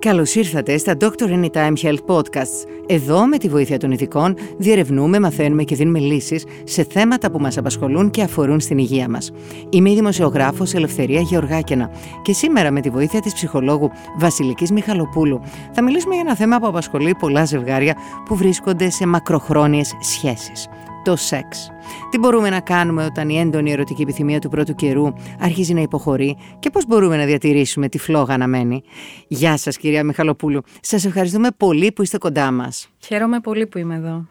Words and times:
Καλώς 0.00 0.34
ήρθατε 0.34 0.78
στα 0.78 0.96
Doctor 1.00 1.28
Anytime 1.28 1.72
Health 1.82 2.04
Podcasts. 2.06 2.66
Εδώ, 2.86 3.26
με 3.26 3.38
τη 3.38 3.48
βοήθεια 3.48 3.78
των 3.78 3.90
ειδικών, 3.90 4.34
διερευνούμε, 4.58 5.20
μαθαίνουμε 5.20 5.62
και 5.64 5.74
δίνουμε 5.74 5.98
λύσεις 5.98 6.44
σε 6.64 6.84
θέματα 6.84 7.30
που 7.30 7.38
μας 7.38 7.58
απασχολούν 7.58 8.10
και 8.10 8.22
αφορούν 8.22 8.60
στην 8.60 8.78
υγεία 8.78 9.08
μας. 9.08 9.32
Είμαι 9.70 9.90
η 9.90 9.94
δημοσιογράφος 9.94 10.74
Ελευθερία 10.74 11.20
Γεωργάκαινα 11.20 11.90
και 12.22 12.32
σήμερα, 12.32 12.70
με 12.70 12.80
τη 12.80 12.90
βοήθεια 12.90 13.20
της 13.20 13.34
ψυχολόγου 13.34 13.90
Βασιλικής 14.18 14.70
Μιχαλοπούλου, 14.70 15.40
θα 15.72 15.82
μιλήσουμε 15.82 16.14
για 16.14 16.22
ένα 16.26 16.36
θέμα 16.36 16.58
που 16.58 16.66
απασχολεί 16.66 17.14
πολλά 17.14 17.44
ζευγάρια 17.44 17.96
που 18.24 18.36
βρίσκονται 18.36 18.90
σε 18.90 19.06
μακροχρόνιες 19.06 19.92
σχέσεις. 20.00 20.68
Το 21.04 21.16
σεξ. 21.16 21.70
Τι 22.10 22.18
μπορούμε 22.18 22.50
να 22.50 22.60
κάνουμε 22.60 23.04
όταν 23.04 23.28
η 23.28 23.38
έντονη 23.38 23.72
ερωτική 23.72 24.02
επιθυμία 24.02 24.38
του 24.38 24.48
πρώτου 24.48 24.74
καιρού 24.74 25.06
αρχίζει 25.40 25.74
να 25.74 25.80
υποχωρεί 25.80 26.36
και 26.58 26.70
πώς 26.70 26.86
μπορούμε 26.86 27.16
να 27.16 27.24
διατηρήσουμε 27.24 27.88
τη 27.88 27.98
φλόγα 27.98 28.36
να 28.36 28.46
μένει. 28.46 28.82
Γεια 29.28 29.56
σας 29.56 29.76
κυρία 29.76 30.04
Μιχαλοπούλου. 30.04 30.62
Σας 30.80 31.04
ευχαριστούμε 31.04 31.48
πολύ 31.56 31.92
που 31.92 32.02
είστε 32.02 32.18
κοντά 32.18 32.50
μας. 32.50 32.88
Χαίρομαι 32.98 33.40
πολύ 33.40 33.66
που 33.66 33.78
είμαι 33.78 33.94
εδώ. 33.94 34.26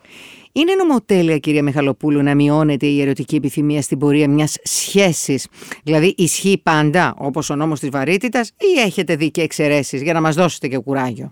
Είναι 0.59 0.75
νομοτέλεια, 0.75 1.37
κυρία 1.37 1.63
Μιχαλοπούλου, 1.63 2.23
να 2.23 2.35
μειώνεται 2.35 2.85
η 2.85 3.01
ερωτική 3.01 3.35
επιθυμία 3.35 3.81
στην 3.81 3.97
πορεία 3.97 4.29
μιας 4.29 4.57
σχέσης. 4.63 5.47
Δηλαδή, 5.83 6.13
ισχύει 6.17 6.59
πάντα 6.63 7.15
όπως 7.17 7.49
ο 7.49 7.55
νόμος 7.55 7.79
της 7.79 7.89
βαρύτητας, 7.89 8.49
ή 8.49 8.79
έχετε 8.79 9.15
δει 9.15 9.31
και 9.31 9.41
εξαιρέσεις 9.41 10.01
για 10.01 10.13
να 10.13 10.21
μας 10.21 10.35
δώσετε 10.35 10.67
και 10.67 10.77
κουράγιο; 10.77 11.31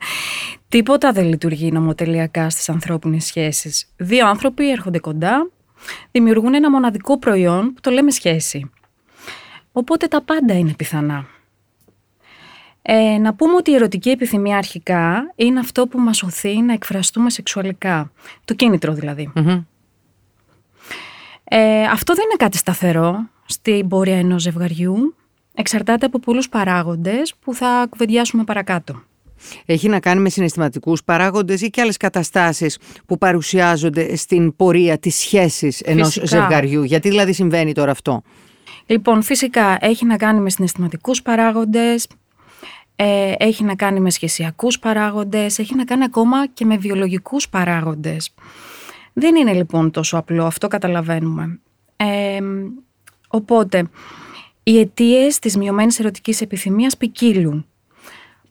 Τίποτα 0.68 1.12
δεν 1.12 1.28
λειτουργεί 1.28 1.70
νομοτελειακά 1.70 2.50
στις 2.50 2.68
ανθρώπινες 2.68 3.24
σχέσεις. 3.24 3.92
Δύο 3.96 4.28
άνθρωποι 4.28 4.70
έρχονται 4.70 4.98
κοντά, 4.98 5.50
δημιουργούν 6.10 6.54
ένα 6.54 6.70
μοναδικό 6.70 7.18
προϊόν 7.18 7.72
που 7.74 7.80
το 7.80 7.90
λέμε 7.90 8.10
σχέση. 8.10 8.70
Οπότε 9.72 10.06
τα 10.06 10.22
πάντα 10.22 10.58
είναι 10.58 10.74
πιθανά. 10.76 11.26
Ε, 12.82 13.18
να 13.18 13.34
πούμε 13.34 13.54
ότι 13.54 13.70
η 13.70 13.74
ερωτική 13.74 14.10
επιθυμία 14.10 14.56
αρχικά 14.56 15.32
είναι 15.34 15.60
αυτό 15.60 15.86
που 15.86 15.98
μας 15.98 16.22
οθεί 16.22 16.60
να 16.60 16.72
εκφραστούμε 16.72 17.30
σεξουαλικά. 17.30 18.12
Το 18.44 18.54
κίνητρο 18.54 18.92
δηλαδη 18.92 19.32
Ε, 21.44 21.82
αυτό 21.82 22.14
δεν 22.14 22.24
είναι 22.24 22.36
κάτι 22.36 22.56
σταθερό 22.56 23.28
στην 23.46 23.88
πορεία 23.88 24.18
ενός 24.18 24.42
ζευγαριού. 24.42 25.14
Εξαρτάται 25.54 26.06
από 26.06 26.18
πολλούς 26.18 26.48
παράγοντες 26.48 27.34
που 27.40 27.54
θα 27.54 27.86
κουβεντιάσουμε 27.90 28.44
παρακάτω. 28.44 29.02
Έχει 29.66 29.88
να 29.88 30.00
κάνει 30.00 30.20
με 30.20 30.28
συναισθηματικούς 30.28 31.04
παράγοντες 31.04 31.60
ή 31.60 31.70
και 31.70 31.80
άλλες 31.80 31.96
καταστάσεις 31.96 32.78
που 33.06 33.18
παρουσιάζονται 33.18 34.16
στην 34.16 34.56
πορεία 34.56 34.98
της 34.98 35.14
σχέσης 35.14 35.80
ενός 35.80 36.20
ζευγαριού. 36.22 36.82
Γιατί 36.82 37.08
δηλαδή 37.08 37.32
συμβαίνει 37.32 37.72
τώρα 37.72 37.90
αυτό; 37.90 38.22
Λοιπόν, 38.86 39.22
φυσικά 39.22 39.78
έχει 39.80 40.04
να 40.04 40.16
κάνει 40.16 40.40
με 40.40 40.50
συναισθηματικούς 40.50 41.22
παράγοντες, 41.22 42.06
ε, 43.04 43.34
έχει 43.38 43.64
να 43.64 43.74
κάνει 43.74 44.00
με 44.00 44.10
σχεσιακούς 44.10 44.78
παράγοντες, 44.78 45.58
έχει 45.58 45.74
να 45.74 45.84
κάνει 45.84 46.04
ακόμα 46.04 46.46
και 46.46 46.64
με 46.64 46.76
βιολογικούς 46.76 47.48
παράγοντες. 47.48 48.34
Δεν 49.12 49.36
είναι 49.36 49.52
λοιπόν 49.52 49.90
τόσο 49.90 50.16
απλό, 50.18 50.44
αυτό 50.44 50.68
καταλαβαίνουμε. 50.68 51.60
Ε, 51.96 52.40
οπότε, 53.28 53.88
οι 54.62 54.78
αιτίες 54.78 55.38
της 55.38 55.56
μειωμένης 55.56 55.98
ερωτικής 55.98 56.40
επιθυμίας 56.40 56.96
ποικίλουν. 56.96 57.66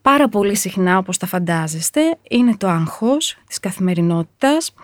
Πάρα 0.02 0.28
πολύ 0.28 0.56
συχνά, 0.56 0.98
όπως 0.98 1.18
τα 1.18 1.26
φαντάζεστε, 1.26 2.00
είναι 2.30 2.56
το 2.56 2.68
άγχος 2.68 3.36
της 3.46 3.60
καθημερινότητας, 3.60 4.74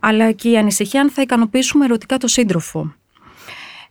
αλλά 0.00 0.32
και 0.32 0.50
η 0.50 0.58
ανησυχία 0.58 1.00
αν 1.00 1.10
θα 1.10 1.22
ικανοποιήσουμε 1.22 1.84
ερωτικά 1.84 2.16
το 2.16 2.28
σύντροφο. 2.28 2.94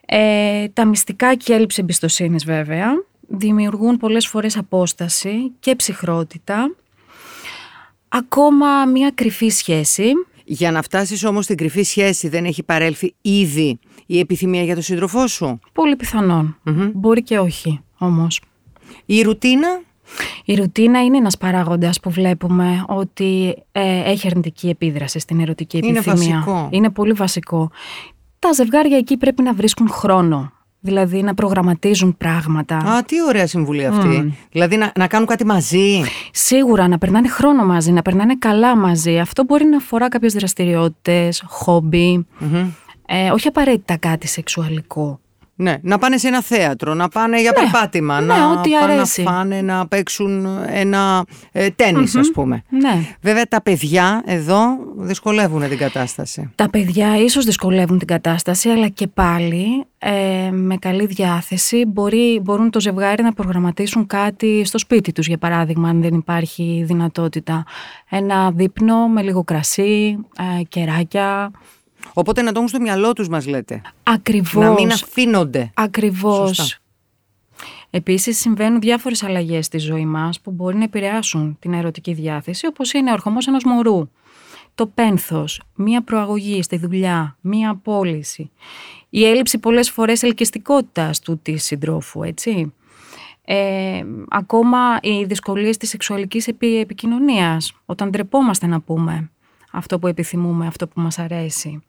Ε, 0.05 0.67
τα 0.67 0.85
μυστικά 0.85 1.35
και 1.35 1.51
η 1.51 1.55
έλλειψη 1.55 1.81
εμπιστοσύνης 1.81 2.45
βέβαια, 2.45 2.89
δημιουργούν 3.31 3.97
πολλές 3.97 4.27
φορές 4.27 4.57
απόσταση 4.57 5.51
και 5.59 5.75
ψυχρότητα, 5.75 6.75
ακόμα 8.07 8.85
μια 8.85 9.11
κρυφή 9.15 9.49
σχέση. 9.49 10.11
Για 10.45 10.71
να 10.71 10.81
φτάσεις 10.81 11.23
όμως 11.23 11.43
στην 11.43 11.57
κρυφή 11.57 11.81
σχέση 11.81 12.27
δεν 12.27 12.45
έχει 12.45 12.63
παρέλθει 12.63 13.13
ήδη 13.21 13.79
η 14.05 14.19
επιθυμία 14.19 14.63
για 14.63 14.73
τον 14.73 14.83
σύντροφό 14.83 15.27
σου; 15.27 15.59
Πολύ 15.73 15.97
Μπορεί 16.93 17.23
και 17.23 17.39
όχι 17.39 17.81
όμως. 17.97 18.41
Η 19.05 19.21
ρουτίνα; 19.21 19.81
Η 20.45 20.55
ρουτίνα 20.55 21.03
είναι 21.03 21.17
ένας 21.17 21.37
παράγοντας 21.37 21.99
που 21.99 22.09
βλέπουμε 22.09 22.83
ότι 22.87 23.55
ε, 23.71 24.11
έχει 24.11 24.27
αρνητική 24.27 24.69
επίδραση 24.69 25.19
στην 25.19 25.39
ερωτική 25.39 25.77
επιθυμία. 25.77 26.03
Είναι 26.13 26.35
βασικό. 26.35 26.69
Είναι 26.71 26.89
πολύ 26.89 27.13
βασικό. 27.13 27.71
Τα 28.39 28.53
ζευγάρια 28.53 28.97
εκεί 28.97 29.17
πρέπει 29.17 29.41
να 29.41 29.53
βρίσκουν 29.53 29.89
χρόνο 29.89 30.51
Δηλαδή 30.83 31.21
να 31.21 31.33
προγραμματίζουν 31.33 32.17
πράγματα. 32.17 32.77
Α, 32.77 33.03
τι 33.03 33.15
ωραία 33.27 33.47
συμβουλή 33.47 33.85
αυτή. 33.85 34.37
Δηλαδή 34.51 34.77
να, 34.77 34.91
να 34.95 35.07
κάνουν 35.07 35.27
κάτι 35.27 35.45
μαζί. 35.45 36.01
Σίγουρα, 36.31 36.87
να 36.87 36.97
περνάνε 36.97 37.27
χρόνο 37.27 37.65
μαζί, 37.65 37.91
να 37.91 38.01
περνάνε 38.01 38.35
καλά 38.35 38.75
μαζί. 38.77 39.19
Αυτό 39.19 39.43
μπορεί 39.43 39.65
να 39.65 39.77
αφορά 39.77 40.09
κάποιες 40.09 40.33
δραστηριότητες, 40.33 41.43
Ε, 43.05 43.29
όχι 43.31 43.47
απαραίτητα 43.47 43.97
κάτι 43.97 44.27
σεξουαλικό. 44.27 45.19
Ναι, 45.61 45.75
να 45.81 45.97
πάνε 45.97 46.17
σε 46.17 46.27
ένα 46.27 46.41
θέατρο, 46.41 46.93
να 46.93 47.07
πάνε 47.09 47.41
για 47.41 47.51
ναι, 47.51 47.61
περπάτημα, 47.61 48.21
ναι, 48.21 48.25
να 48.25 48.51
ό,τι 48.51 48.69
πάνε 48.69 48.93
αρέσει. 48.93 49.23
να 49.23 49.31
φάνε, 49.31 49.61
να 49.61 49.87
παίξουν 49.87 50.47
ένα 50.67 51.25
ε, 51.51 51.69
τέννις 51.69 52.15
ας 52.15 52.31
πούμε. 52.33 52.63
Ναι. 52.69 53.15
Βέβαια 53.21 53.45
τα 53.45 53.61
παιδιά 53.61 54.21
εδώ 54.25 54.59
δυσκολεύουν 54.97 55.69
την 55.69 55.77
κατάσταση. 55.77 56.51
Τα 56.55 56.69
παιδιά 56.69 57.17
ίσως 57.17 57.45
δυσκολεύουν 57.45 57.97
την 57.97 58.07
κατάσταση, 58.07 58.69
αλλά 58.69 58.87
και 58.87 59.07
πάλι 59.07 59.85
ε, 59.97 60.51
με 60.51 60.77
καλή 60.77 61.05
διάθεση 61.05 61.85
μπορεί, 61.85 62.39
μπορούν 62.43 62.69
το 62.69 62.79
ζευγάρι 62.79 63.23
να 63.23 63.33
προγραμματίσουν 63.33 64.07
κάτι 64.07 64.65
στο 64.65 64.77
σπίτι 64.77 65.11
τους, 65.11 65.27
για 65.27 65.37
παράδειγμα, 65.37 65.89
αν 65.89 66.01
δεν 66.01 66.13
υπάρχει 66.13 66.83
δυνατότητα. 66.85 67.63
Ένα 68.09 68.51
δείπνο 68.51 69.07
με 69.07 69.21
λίγο 69.21 69.43
κρασί, 69.43 70.17
ε, 70.59 70.63
κεράκια, 70.63 71.51
Οπότε 72.13 72.41
να 72.41 72.51
το 72.51 72.55
έχουν 72.55 72.67
στο 72.67 72.79
μυαλό 72.79 73.13
τους 73.13 73.27
μας 73.27 73.47
λέτε. 73.47 73.81
Ακριβώς. 74.03 74.63
Να 74.63 74.71
μην 74.71 74.91
αφήνονται. 74.91 75.71
Ακριβώς. 75.73 76.55
Σωστά. 76.55 76.75
Επίσης 77.93 78.39
συμβαίνουν 78.39 78.79
διάφορες 78.79 79.23
αλλαγές 79.23 79.65
στη 79.65 79.77
ζωή 79.77 80.05
μας 80.05 80.39
που 80.39 80.51
μπορεί 80.51 80.77
να 80.77 80.83
επηρεάσουν 80.83 81.57
την 81.59 81.73
ερωτική 81.73 82.13
διάθεση 82.13 82.67
όπως 82.67 82.93
είναι 82.93 83.09
ο 83.09 83.13
ορχομός 83.13 83.47
ενός 83.47 83.63
μωρού. 83.63 84.09
Το 84.75 84.87
πένθος, 84.87 85.61
μία 85.75 86.03
προαγωγή 86.03 86.63
στη 86.63 86.77
δουλειά, 86.77 87.37
μία 87.41 87.69
απόλυση. 87.69 88.51
Η 89.09 89.25
έλλειψη 89.25 89.57
πολλές 89.57 89.89
φορές 89.91 90.23
ελκυστικότητας 90.23 91.19
του 91.19 91.39
της 91.41 91.63
συντρόφου, 91.63 92.23
έτσι. 92.23 92.73
Ε, 93.45 94.03
ακόμα 94.29 94.99
οι 95.01 95.23
δυσκολίες 95.23 95.77
της 95.77 95.89
σεξουαλικής 95.89 96.47
επικοινωνίας, 96.79 97.73
όταν 97.85 98.09
ντρεπόμαστε 98.09 98.67
να 98.67 98.79
πούμε 98.79 99.30
αυτό 99.71 99.99
που 99.99 100.07
επιθυμούμε, 100.07 100.67
αυτό 100.67 100.87
που 100.87 101.01
μας 101.01 101.19
αρέσει. 101.19 101.81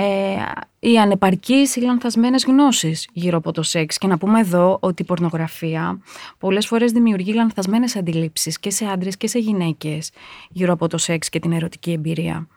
Ε, 0.00 0.36
οι 0.78 0.98
ανεπαρκείς 0.98 1.76
ή 1.76 1.80
λανθασμένες 1.80 2.44
γνώσεις 2.44 3.08
γύρω 3.12 3.36
από 3.36 3.52
το 3.52 3.62
σεξ 3.62 3.98
και 3.98 4.06
να 4.06 4.18
πούμε 4.18 4.40
εδώ 4.40 4.78
ότι 4.80 5.02
η 5.02 5.04
πορνογραφία 5.04 6.00
πολλές 6.38 6.66
φορές 6.66 6.92
δημιουργεί 6.92 7.32
λανθασμένες 7.32 7.96
αντιλήψεις 7.96 8.58
και 8.58 8.70
σε 8.70 8.84
άντρες 8.84 9.16
και 9.16 9.26
σε 9.26 9.38
γυναίκες 9.38 10.10
γύρω 10.50 10.72
από 10.72 10.88
το 10.88 10.98
σεξ 10.98 11.28
και 11.28 11.38
την 11.38 11.52
ερωτική 11.52 11.92
εμπειρία. 11.92 12.48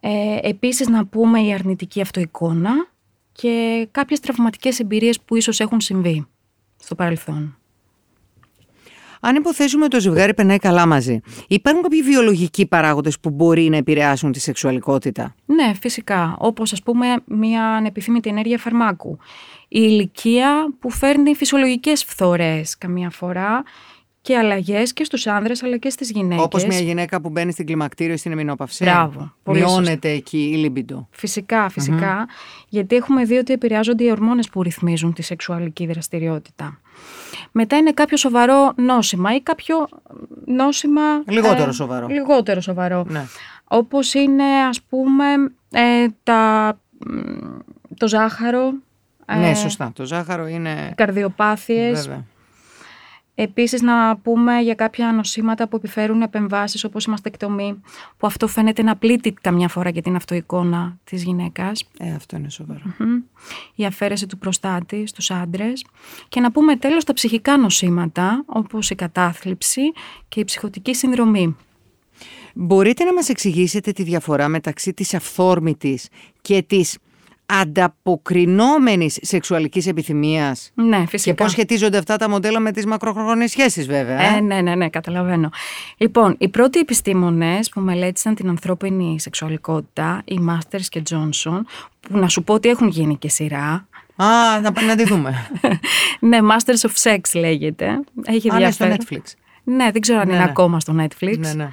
Ε, 0.00 0.38
επίσης 0.42 0.88
να 0.88 1.06
πούμε 1.06 1.40
η 1.40 1.52
αρνητική 1.52 2.00
αυτοεικόνα 2.00 2.88
και 3.32 3.88
κάποιες 3.90 4.20
τραυματικές 4.20 4.78
εμπειρίες 4.78 5.20
που 5.20 5.36
ίσως 5.36 5.60
έχουν 5.60 5.80
συμβεί 5.80 6.26
στο 6.76 6.94
παρελθόν. 6.94 7.59
Αν 9.20 9.36
υποθέσουμε 9.36 9.84
ότι 9.84 9.94
το 9.94 10.00
ζευγάρι 10.00 10.34
περνάει 10.34 10.58
καλά 10.58 10.86
μαζί, 10.86 11.20
υπάρχουν 11.48 11.82
κάποιοι 11.82 12.02
βιολογικοί 12.02 12.66
παράγοντες 12.66 13.20
που 13.20 13.30
μπορεί 13.30 13.68
να 13.68 13.76
επηρεάσουν 13.76 14.32
τη 14.32 14.40
σεξουαλικότητα; 14.40 15.34
Ναι, 15.46 15.72
φυσικά. 15.80 16.36
Όπως 16.38 16.72
ας 16.72 16.82
πούμε 16.82 17.06
μια 17.24 17.64
ανεπιθύμητη 17.64 18.28
ενέργεια 18.28 18.58
φαρμάκου. 18.58 19.18
Η 19.68 19.80
ηλικία 19.82 20.74
που 20.78 20.90
φέρνει 20.90 21.34
φυσιολογικές 21.34 22.04
φθορές 22.04 22.78
καμία 22.78 23.10
φορά 23.10 23.62
και 24.22 24.36
αλλαγές 24.36 24.92
και 24.92 25.04
στους 25.04 25.26
άνδρες 25.26 25.62
αλλά 25.62 25.76
και 25.76 25.90
στις 25.90 26.10
γυναίκες. 26.10 26.44
Όπως 26.44 26.64
μια 26.64 26.78
γυναίκα 26.78 27.20
που 27.20 27.30
μπαίνει 27.30 27.52
στην 27.52 27.66
κλιμακτήριο 27.66 28.12
ή 28.12 28.16
στην 28.16 28.32
εμεινόπαυση. 28.32 28.84
Μπράβο. 28.84 29.34
Μειώνεται 29.44 30.08
εκεί 30.08 30.38
η 30.38 30.56
λίμπιντο. 30.56 31.08
Φυσικά, 31.10 31.70
Γιατί 32.68 32.96
έχουμε 32.96 33.24
δει 33.24 33.36
ότι 33.36 33.52
επηρεάζονται 33.52 34.04
οι 34.04 34.10
ορμόνες 34.10 34.48
που 34.48 34.62
ρυθμίζουν 34.62 35.12
τη 35.12 35.22
σεξουαλική 35.22 35.86
δραστηριότητα. 35.86 36.80
Μετά 37.52 37.76
είναι 37.76 37.92
κάποιο 37.92 38.16
σοβαρό 38.16 38.72
νόσημα 38.76 39.34
ή 39.34 39.40
κάποιο 39.40 39.88
νόσημα... 40.44 41.02
Λιγότερο 41.26 41.68
ε, 41.68 41.72
σοβαρό. 41.72 42.06
Λιγότερο 42.06 42.60
σοβαρό. 42.60 43.04
Ναι. 43.08 43.24
Όπως 43.64 44.14
είναι 44.14 44.44
ας 44.44 44.82
πούμε 44.82 45.24
ε, 45.70 46.06
τα, 46.22 46.78
το 47.96 48.08
ζάχαρο. 48.08 48.72
Ναι, 49.38 49.54
σωστά. 49.54 49.92
Το 49.94 50.04
ζάχαρο 50.04 50.46
είναι... 50.46 50.92
Καρδιοπάθειες. 50.96 52.00
Βέβαια. 52.00 52.24
Επίσης 53.42 53.82
να 53.82 54.16
πούμε 54.16 54.60
για 54.60 54.74
κάποια 54.74 55.12
νοσήματα 55.12 55.68
που 55.68 55.76
επιφέρουν 55.76 56.22
επεμβάσεις 56.22 56.84
όπως 56.84 57.04
η 57.04 57.10
μαστεκτομή, 57.10 57.80
που 58.16 58.26
αυτό 58.26 58.46
φαίνεται 58.46 58.82
να 58.82 58.96
πλήττει 58.96 59.32
καμιά 59.32 59.68
φορά 59.68 59.90
για 59.90 60.02
την 60.02 60.16
αυτοεικόνα 60.16 60.98
της 61.04 61.22
γυναίκας. 61.22 61.88
Ε, 61.98 62.14
αυτό 62.14 62.36
είναι 62.36 62.48
Η 63.74 63.84
αφαίρεση 63.84 64.26
του 64.26 64.38
προστάτη 64.38 65.06
στους 65.06 65.30
άντρες. 65.30 65.84
Και 66.28 66.40
να 66.40 66.52
πούμε 66.52 66.76
τέλος 66.76 67.04
τα 67.04 67.12
ψυχικά 67.12 67.56
νοσήματα, 67.56 68.42
όπως 68.46 68.90
η 68.90 68.94
κατάθλιψη 68.94 69.82
και 70.28 70.40
η 70.40 70.44
ψυχοτική 70.44 70.94
συνδρομή. 70.94 71.56
Μπορείτε 72.54 73.04
να 73.04 73.14
μας 73.14 73.28
εξηγήσετε 73.28 73.92
τη 73.92 74.02
διαφορά 74.02 74.48
μεταξύ 74.48 74.94
της 74.94 75.14
αυθόρμητης 75.14 76.08
και 76.40 76.62
της 76.62 76.98
ανταποκρινόμενης 77.60 79.18
σεξουαλικής 79.22 79.86
επιθυμίας. 79.86 80.70
Ναι, 80.74 81.04
φυσικά. 81.06 81.34
Και 81.34 81.42
πώς 81.42 81.52
σχετίζονται 81.52 81.98
αυτά 81.98 82.16
τα 82.16 82.28
μοντέλα 82.28 82.60
με 82.60 82.72
τις 82.72 82.86
μακροχρόνιες 82.86 83.50
σχέσεις 83.50 83.86
βέβαια. 83.86 84.20
Ε, 84.20 84.40
ναι, 84.40 84.60
ναι, 84.60 84.74
ναι, 84.74 84.88
καταλαβαίνω. 84.88 85.50
Λοιπόν, 85.96 86.34
οι 86.38 86.48
πρώτοι 86.48 86.78
επιστήμονες 86.78 87.68
που 87.68 87.80
μελέτησαν 87.80 88.34
την 88.34 88.48
ανθρώπινη 88.48 89.20
σεξουαλικότητα, 89.20 90.22
οι 90.24 90.38
Masters 90.48 90.84
και 90.88 91.02
Johnson, 91.10 91.60
που 92.00 92.18
να 92.18 92.28
σου 92.28 92.44
πω 92.44 92.54
ότι 92.54 92.68
έχουν 92.68 92.88
γίνει 92.88 93.16
και 93.16 93.28
σειρά, 93.28 93.88
Α, 94.16 94.60
να, 94.60 94.82
να 94.82 94.96
τη 94.96 95.04
δούμε. 95.04 95.50
ναι, 96.20 96.38
Masters 96.42 96.88
of 96.88 97.10
Sex 97.10 97.20
λέγεται. 97.34 98.00
Έχει 98.24 98.50
Α, 98.50 98.58
ναι, 98.58 98.70
στο 98.70 98.86
Netflix. 98.86 99.20
Ναι, 99.64 99.90
δεν 99.90 100.00
ξέρω 100.00 100.18
αν 100.20 100.26
Ναι, 100.26 100.32
είναι 100.34 100.44
ναι. 100.44 100.50
ακόμα 100.50 100.80
στο 100.80 100.94
Netflix. 100.98 101.38
Ναι, 101.38 101.52
ναι. 101.52 101.68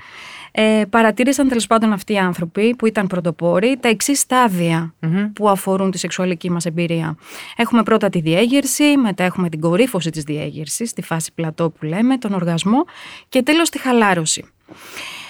Ε, 0.59 0.86
παρατήρησαν 0.89 1.48
τέλος 1.48 1.68
πάντων 1.68 1.94
αυτοί 1.94 2.13
οι 2.13 2.18
άνθρωποι 2.18 2.75
που 2.75 2.86
ήταν 2.86 3.07
πρωτοπόροι 3.07 3.77
τα 3.80 3.88
εξής 3.88 4.19
στάδια 4.19 4.94
που 5.33 5.50
αφορούν 5.50 5.92
τη 5.92 5.98
σεξουαλική 5.98 6.51
μας 6.51 6.65
εμπειρία. 6.65 7.18
Έχουμε 7.56 7.83
πρώτα 7.83 8.09
τη 8.09 8.19
διέγερση, 8.19 8.98
μετά 8.98 9.24
έχουμε 9.24 9.50
την 9.50 9.59
κορύφωση 9.59 10.09
της 10.09 10.24
διέγερσης, 10.24 10.94
τη 10.94 11.01
φάση 11.01 11.31
πλατό 11.33 11.69
που 11.69 11.86
λέμε, 11.86 12.18
τον 12.18 12.33
οργασμό 12.33 12.86
και 13.30 13.44
τέλος 13.44 13.69
τη 13.69 13.80
χαλάρωση. 13.80 14.45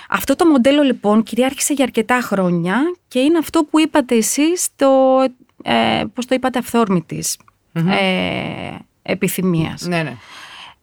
Αυτό 0.09 0.35
το 0.35 0.45
μοντέλο 0.45 0.81
λοιπόν 0.81 1.23
κυριάρχησε 1.23 1.73
για 1.73 1.83
αρκετά 1.83 2.19
χρόνια 2.21 2.77
και 3.07 3.19
είναι 3.19 3.37
αυτό 3.37 3.63
που 3.63 3.79
είπατε 3.79 4.15
εσείς 4.15 4.67
το, 4.75 4.87
ε, 5.63 6.03
πώς 6.13 6.25
το 6.25 6.35
είπατε, 6.35 6.59
αυθόρμητης 6.59 7.37
ε, 7.73 8.75
επιθυμίας. 9.01 9.81
ναι, 9.87 10.03
ναι. 10.03 10.15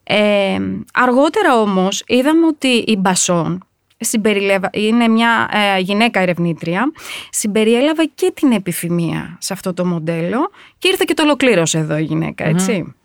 Ε, 0.03 0.59
αργότερα 0.93 1.59
όμως 1.59 2.03
είδαμε 2.07 2.45
ότι 2.45 2.67
η 2.67 2.95
Μπασόν 2.97 3.65
συμπεριλέβα, 4.05 4.69
είναι 4.73 5.07
μια 5.07 5.49
ε, 5.51 5.79
γυναίκα 5.79 6.19
ερευνήτρια, 6.19 6.91
συμπεριέλαβε 7.29 8.03
και 8.15 8.31
την 8.35 8.51
επιθυμία 8.51 9.37
σε 9.39 9.53
αυτό 9.53 9.73
το 9.73 9.85
μοντέλο 9.85 10.51
και 10.77 10.87
ήρθε 10.87 11.03
και 11.07 11.13
το 11.13 11.23
ολοκλήρωσε 11.23 11.77
εδώ 11.77 11.97
η 11.97 12.03
γυναίκα, 12.03 12.45
έτσι. 12.45 12.95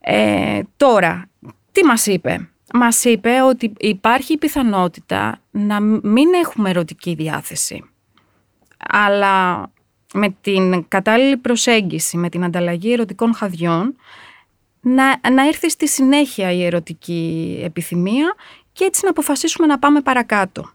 Ε, 0.00 0.60
τώρα, 0.76 1.28
τι 1.72 1.84
μας 1.84 2.06
είπε; 2.06 2.48
Μας 2.72 3.04
είπε 3.04 3.42
ότι 3.42 3.72
υπάρχει 3.78 4.32
η 4.32 4.38
πιθανότητα 4.38 5.40
να 5.50 5.80
μην 5.80 6.32
έχουμε 6.44 6.70
ερωτική 6.70 7.14
διάθεση. 7.14 7.84
Αλλά 8.88 9.66
με 10.14 10.36
την 10.40 10.88
κατάλληλη 10.88 11.36
προσέγγιση, 11.36 12.16
με 12.16 12.28
την 12.28 12.44
ανταλλαγή 12.44 12.92
ερωτικών 12.92 13.34
χαδιών, 13.34 13.96
να, 14.80 15.30
να 15.32 15.46
έρθει 15.46 15.70
στη 15.70 15.88
συνέχεια 15.88 16.52
η 16.52 16.64
ερωτική 16.64 17.60
επιθυμία 17.64 18.34
και 18.76 18.84
έτσι 18.84 19.00
να 19.04 19.10
αποφασίσουμε 19.10 19.66
να 19.66 19.78
πάμε 19.78 20.00
παρακάτω. 20.00 20.70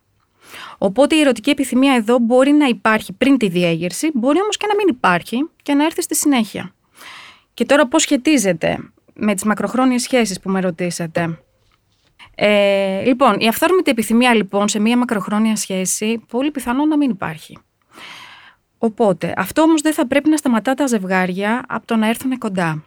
Οπότε 0.78 1.16
η 1.16 1.20
ερωτική 1.20 1.50
επιθυμία 1.50 1.96
εδώ 1.96 2.18
μπορεί 2.18 2.52
να 2.52 2.66
υπάρχει 2.66 3.14
πριν 3.14 3.38
τη 3.38 3.48
διέγερση, 3.48 4.12
μπορεί 4.14 4.42
όμως 4.42 4.58
και 4.58 4.66
να 4.68 4.76
μην 4.76 4.88
υπάρχει 4.88 5.50
και 5.62 5.74
να 5.74 5.86
έρθει 5.86 6.02
στη 6.02 6.16
συνέχεια. 6.16 6.74
Και 7.54 7.66
τώρα 7.66 7.88
πώς 7.88 8.02
σχετίζεται 8.02 8.78
με 9.14 9.34
τις 9.34 9.44
μακροχρόνιες 9.44 10.02
σχέσεις 10.02 10.40
που 10.40 10.50
με 10.50 10.60
ρωτήσατε. 10.60 11.40
Ε, 12.36 13.04
λοιπόν, 13.06 13.40
η 13.40 13.48
αυθόρμητη 13.48 13.92
επιθυμία 13.92 14.34
λοιπόν 14.34 14.68
σε 14.68 14.80
μία 14.80 14.98
μακροχρόνια 14.98 15.56
σχέση 15.56 16.24
πολύ 16.28 16.52
πιθανό 16.52 16.86
να 16.86 16.98
μην 16.98 17.10
υπάρχει. 17.10 17.58
Οπότε, 18.78 19.34
αυτό 19.38 19.62
όμως 19.62 19.82
δεν 19.82 19.94
θα 19.94 20.08
πρέπει 20.08 20.30
να 20.30 20.38
σταματά 20.38 20.74
τα 20.74 20.88
ζευγάρια 20.88 21.64
από 21.68 21.88
το 21.88 21.96
να 21.96 22.08
έρθουν 22.08 22.38
κοντά. 22.38 22.84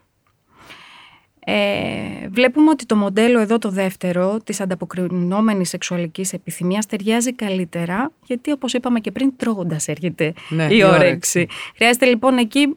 Ε, 1.46 2.28
βλέπουμε 2.30 2.70
ότι 2.70 2.86
το 2.86 2.96
μοντέλο 2.96 3.40
εδώ 3.40 3.58
το 3.58 3.70
δεύτερο 3.70 4.38
της 4.44 4.60
ανταποκρινόμενης 4.60 5.68
σεξουαλικής 5.68 6.32
επιθυμίας 6.32 6.86
ταιριάζει 6.86 7.32
καλύτερα 7.32 8.12
γιατί 8.26 8.50
όπως 8.50 8.72
είπαμε 8.72 9.00
και 9.00 9.10
πριν 9.10 9.32
τρώγοντας 9.36 9.88
έρχεται 9.88 10.32
Ναι, 10.48 10.64
η 10.64 10.76
η 10.76 10.84
όρεξη. 10.84 11.04
όρεξη. 11.04 11.46
Χρειάζεται 11.76 12.06
λοιπόν 12.06 12.38
εκεί 12.38 12.76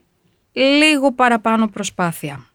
λίγο 0.54 1.12
παραπάνω 1.12 1.68
προσπάθεια 1.68 2.46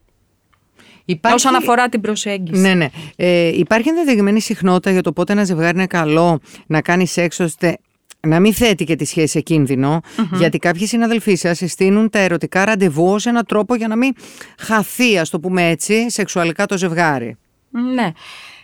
Υπάρχει... 1.04 1.36
όσον 1.36 1.54
αφορά 1.54 1.88
την 1.88 2.00
προσέγγιση. 2.00 2.60
Ναι, 2.60 2.74
ναι. 2.74 2.88
Ε, 3.16 3.58
υπάρχει 3.58 3.88
ενδεδειγμένη 3.88 4.40
συχνότητα 4.40 4.90
για 4.90 5.02
το 5.02 5.12
πότε 5.12 5.32
ένα 5.32 5.44
ζευγάρι 5.44 5.76
είναι 5.76 5.86
καλό 5.86 6.40
να 6.66 6.80
κάνει 6.80 7.06
σεξ 7.06 7.40
ώστε 7.40 7.78
να 8.26 8.40
μην 8.40 8.54
θέτει 8.54 8.84
και 8.84 8.96
τη 8.96 9.04
σχέση 9.04 9.26
σε 9.26 9.40
κινδυνο 9.40 10.00
γιατί 10.32 10.58
κάποιοι 10.58 10.86
συναδελφοί 10.86 11.34
σας 11.34 11.56
συστήνουν 11.56 12.10
τα 12.10 12.18
ερωτικά 12.18 12.64
ραντεβού 12.64 13.12
ως 13.12 13.26
ένα 13.26 13.42
τρόπο 13.42 13.74
για 13.74 13.88
να 13.88 13.96
μην 13.96 14.14
χαθεί, 14.58 15.18
ας 15.18 15.30
το 15.30 15.40
πούμε 15.40 15.68
έτσι, 15.68 16.10
σεξουαλικά 16.10 16.66
το 16.66 16.78
ζευγάρι. 16.78 17.36
Ναι. 17.70 18.12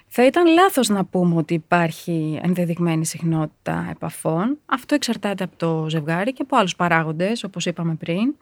Θα 0.09 0.27
ήταν 0.27 0.47
λάθος 0.47 0.89
να 0.89 1.05
πούμε 1.05 1.37
ότι 1.37 1.55
υπάρχει 1.55 2.41
ενδεδειγμένη 2.43 3.07
συχνότητα 3.07 3.87
επαφών. 3.91 4.59
Αυτό 4.67 4.95
εξαρτάται 4.95 5.45
από 5.45 5.57
το 5.57 5.87
ζευγάρι 5.89 6.33
και 6.33 6.43
από 6.43 6.57
άλλους 6.57 6.77
παράγοντες, 6.77 7.45
όπως 7.45 7.67
είπαμε 7.67 7.95
πριν. 7.95 8.35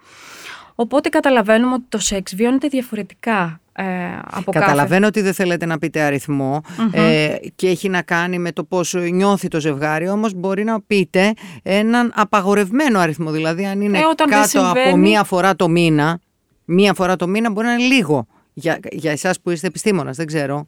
Οπότε 0.74 1.08
καταλαβαίνουμε 1.08 1.72
ότι 1.72 1.84
το 1.88 1.98
σεξ 1.98 2.34
βιώνεται 2.34 2.68
διαφορετικά 2.68 3.60
ε, 3.78 3.84
από 4.30 4.52
κάθε... 4.52 4.66
Καταλαβαίνω 4.66 5.06
ότι 5.06 5.20
δεν 5.20 5.32
θέλετε 5.34 5.66
να 5.66 5.78
πείτε 5.78 6.00
αριθμό, 6.00 6.60
ε, 6.90 7.34
και 7.54 7.68
έχει 7.68 7.88
να 7.88 8.02
κάνει 8.02 8.38
με 8.38 8.52
το 8.52 8.64
πώς 8.64 8.94
νιώθει 8.94 9.48
το 9.48 9.60
ζευγάρι, 9.60 10.08
όμως 10.08 10.32
μπορεί 10.34 10.64
να 10.64 10.80
πείτε 10.80 11.32
έναν 11.62 12.12
απαγορευμένο 12.14 12.98
αριθμό. 12.98 13.30
Δηλαδή 13.30 13.66
αν 13.66 13.80
είναι 13.80 13.98
Ε, 13.98 14.04
όταν 14.10 14.28
δεν 14.28 14.40
κάτω 14.40 14.60
από 14.60 14.68
συμβαίνει- 14.74 14.98
μία 15.08 15.24
φορά 15.24 15.56
το 15.56 15.68
μήνα, 15.68 16.20
μία 16.64 16.94
φορά 16.94 17.16
το 17.16 17.26
μήνα 17.28 17.50
μπορεί 17.50 17.66
να 17.66 17.72
είναι 17.72 17.82
λίγο. 17.94 18.26
Για, 18.52 18.78
για 18.90 19.10
εσάς 19.12 19.40
που 19.40 19.50
είστε 19.50 19.66
επιστήμονας, 19.66 20.16
δεν 20.16 20.26
ξέρω. 20.26 20.66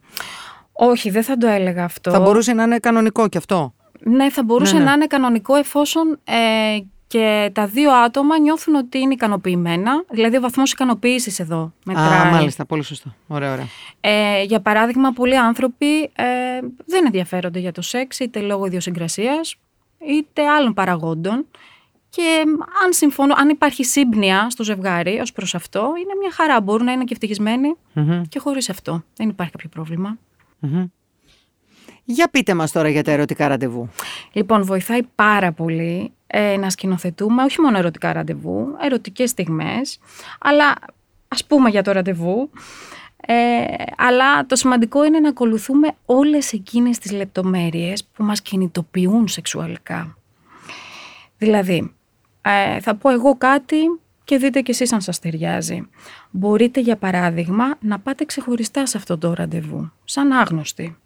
Όχι, 0.71 1.09
δεν 1.09 1.23
θα 1.23 1.37
το 1.37 1.47
έλεγα 1.47 1.83
αυτό. 1.83 2.11
Θα 2.11 2.19
μπορούσε 2.19 2.53
να 2.53 2.63
είναι 2.63 2.77
κανονικό 2.77 3.27
και 3.27 3.37
αυτό; 3.37 3.73
Ναι, 3.99 4.29
θα 4.29 4.43
μπορούσε 4.43 4.73
Ναι, 4.73 4.79
ναι. 4.79 4.85
να 4.85 4.91
είναι 4.91 5.05
κανονικό 5.07 5.55
εφόσον 5.55 6.19
ε, 6.23 6.33
και 7.09 7.49
τα 7.53 7.67
δύο 7.67 7.91
άτομα 7.91 8.39
νιώθουν 8.39 8.75
ότι 8.75 8.97
είναι 8.99 9.13
ικανοποιημένα. 9.13 10.03
Δηλαδή, 10.09 10.37
ο 10.37 10.41
βαθμός 10.41 10.71
ικανοποίησης 10.71 11.39
εδώ 11.39 11.73
μετράει. 11.85 12.27
Α, 12.27 12.31
μάλιστα, 12.31 12.65
πολύ 12.65 12.83
σωστό. 12.83 13.15
Ωραία, 13.27 13.51
ωραία. 13.53 13.67
Ε, 14.01 14.43
για 14.43 14.61
παράδειγμα, 14.61 15.11
πολλοί 15.11 15.37
άνθρωποι 15.37 16.01
ε, 16.01 16.59
δεν 16.85 17.05
ενδιαφέρονται 17.05 17.59
για 17.59 17.71
το 17.71 17.81
σεξ, 17.81 18.19
είτε 18.19 18.39
λόγω 18.39 18.65
ιδιοσυγκρασίας, 18.65 19.55
είτε 20.07 20.47
άλλων 20.47 20.73
παραγόντων. 20.73 21.45
Και 22.09 22.43
αν, 22.85 22.93
συμφωνώ, 22.93 23.33
αν 23.37 23.49
υπάρχει 23.49 23.83
σύμπνοια 23.83 24.49
στο 24.49 24.63
ζευγάρι 24.63 25.19
ως 25.19 25.31
προς 25.31 25.55
αυτό, 25.55 25.79
είναι 25.79 26.13
μια 26.19 26.31
χαρά. 26.31 26.61
Μπορούν 26.61 26.85
να 26.85 26.91
είναι 26.91 27.03
και 27.03 27.13
ευτυχισμένοι 27.13 27.75
Μμμ, 27.93 28.21
και 28.29 28.39
χωρίς 28.39 28.69
αυτό. 28.69 29.03
Δεν 29.15 29.29
υπάρχει 29.29 29.51
κάποιο 29.51 29.69
πρόβλημα. 29.69 30.17
μμμ. 30.59 30.85
Για 32.03 32.29
πείτε 32.29 32.53
μας 32.53 32.71
τώρα 32.71 32.89
για 32.89 33.03
τα 33.03 33.11
ερωτικά 33.11 33.47
ραντεβού. 33.47 33.89
Λοιπόν, 34.31 34.63
βοηθάει 34.63 35.03
πάρα 35.15 35.51
πολύ 35.51 36.11
ε, 36.31 36.57
να 36.57 36.69
σκηνοθετούμε 36.69 37.43
όχι 37.43 37.61
μόνο 37.61 37.77
ερωτικά 37.77 38.13
ραντεβού, 38.13 38.67
ερωτικές 38.81 39.29
στιγμές, 39.29 39.99
αλλά 40.39 40.75
ας 41.27 41.45
πούμε 41.45 41.69
για 41.69 41.83
το 41.83 41.91
ραντεβού, 41.91 42.49
ε, 43.25 43.63
αλλά 43.97 44.45
το 44.45 44.55
σημαντικό 44.55 45.05
είναι 45.05 45.19
να 45.19 45.29
ακολουθούμε 45.29 45.91
όλες 46.05 46.53
εκείνες 46.53 46.97
τις 46.97 47.11
λεπτομέρειες 47.11 48.05
που 48.05 48.23
μας 48.23 48.41
κινητοποιούν 48.41 49.27
σεξουαλικά. 49.27 50.17
Δηλαδή, 51.37 51.93
ε, 52.41 52.79
θα 52.79 52.95
πω 52.95 53.09
εγώ 53.09 53.35
κάτι 53.37 53.77
και 54.23 54.37
δείτε 54.37 54.61
κι 54.61 54.71
εσείς 54.71 54.93
αν 54.93 55.01
σας 55.01 55.19
ταιριάζει. 55.19 55.89
Μπορείτε 56.31 56.79
για 56.79 56.97
παράδειγμα 56.97 57.77
να 57.79 57.99
πάτε 57.99 58.25
ξεχωριστά 58.25 58.85
σε 58.85 58.97
αυτό 58.97 59.17
το 59.17 59.33
ραντεβού, 59.33 59.91
σαν 60.03 60.31
άγνωστοι 60.31 60.97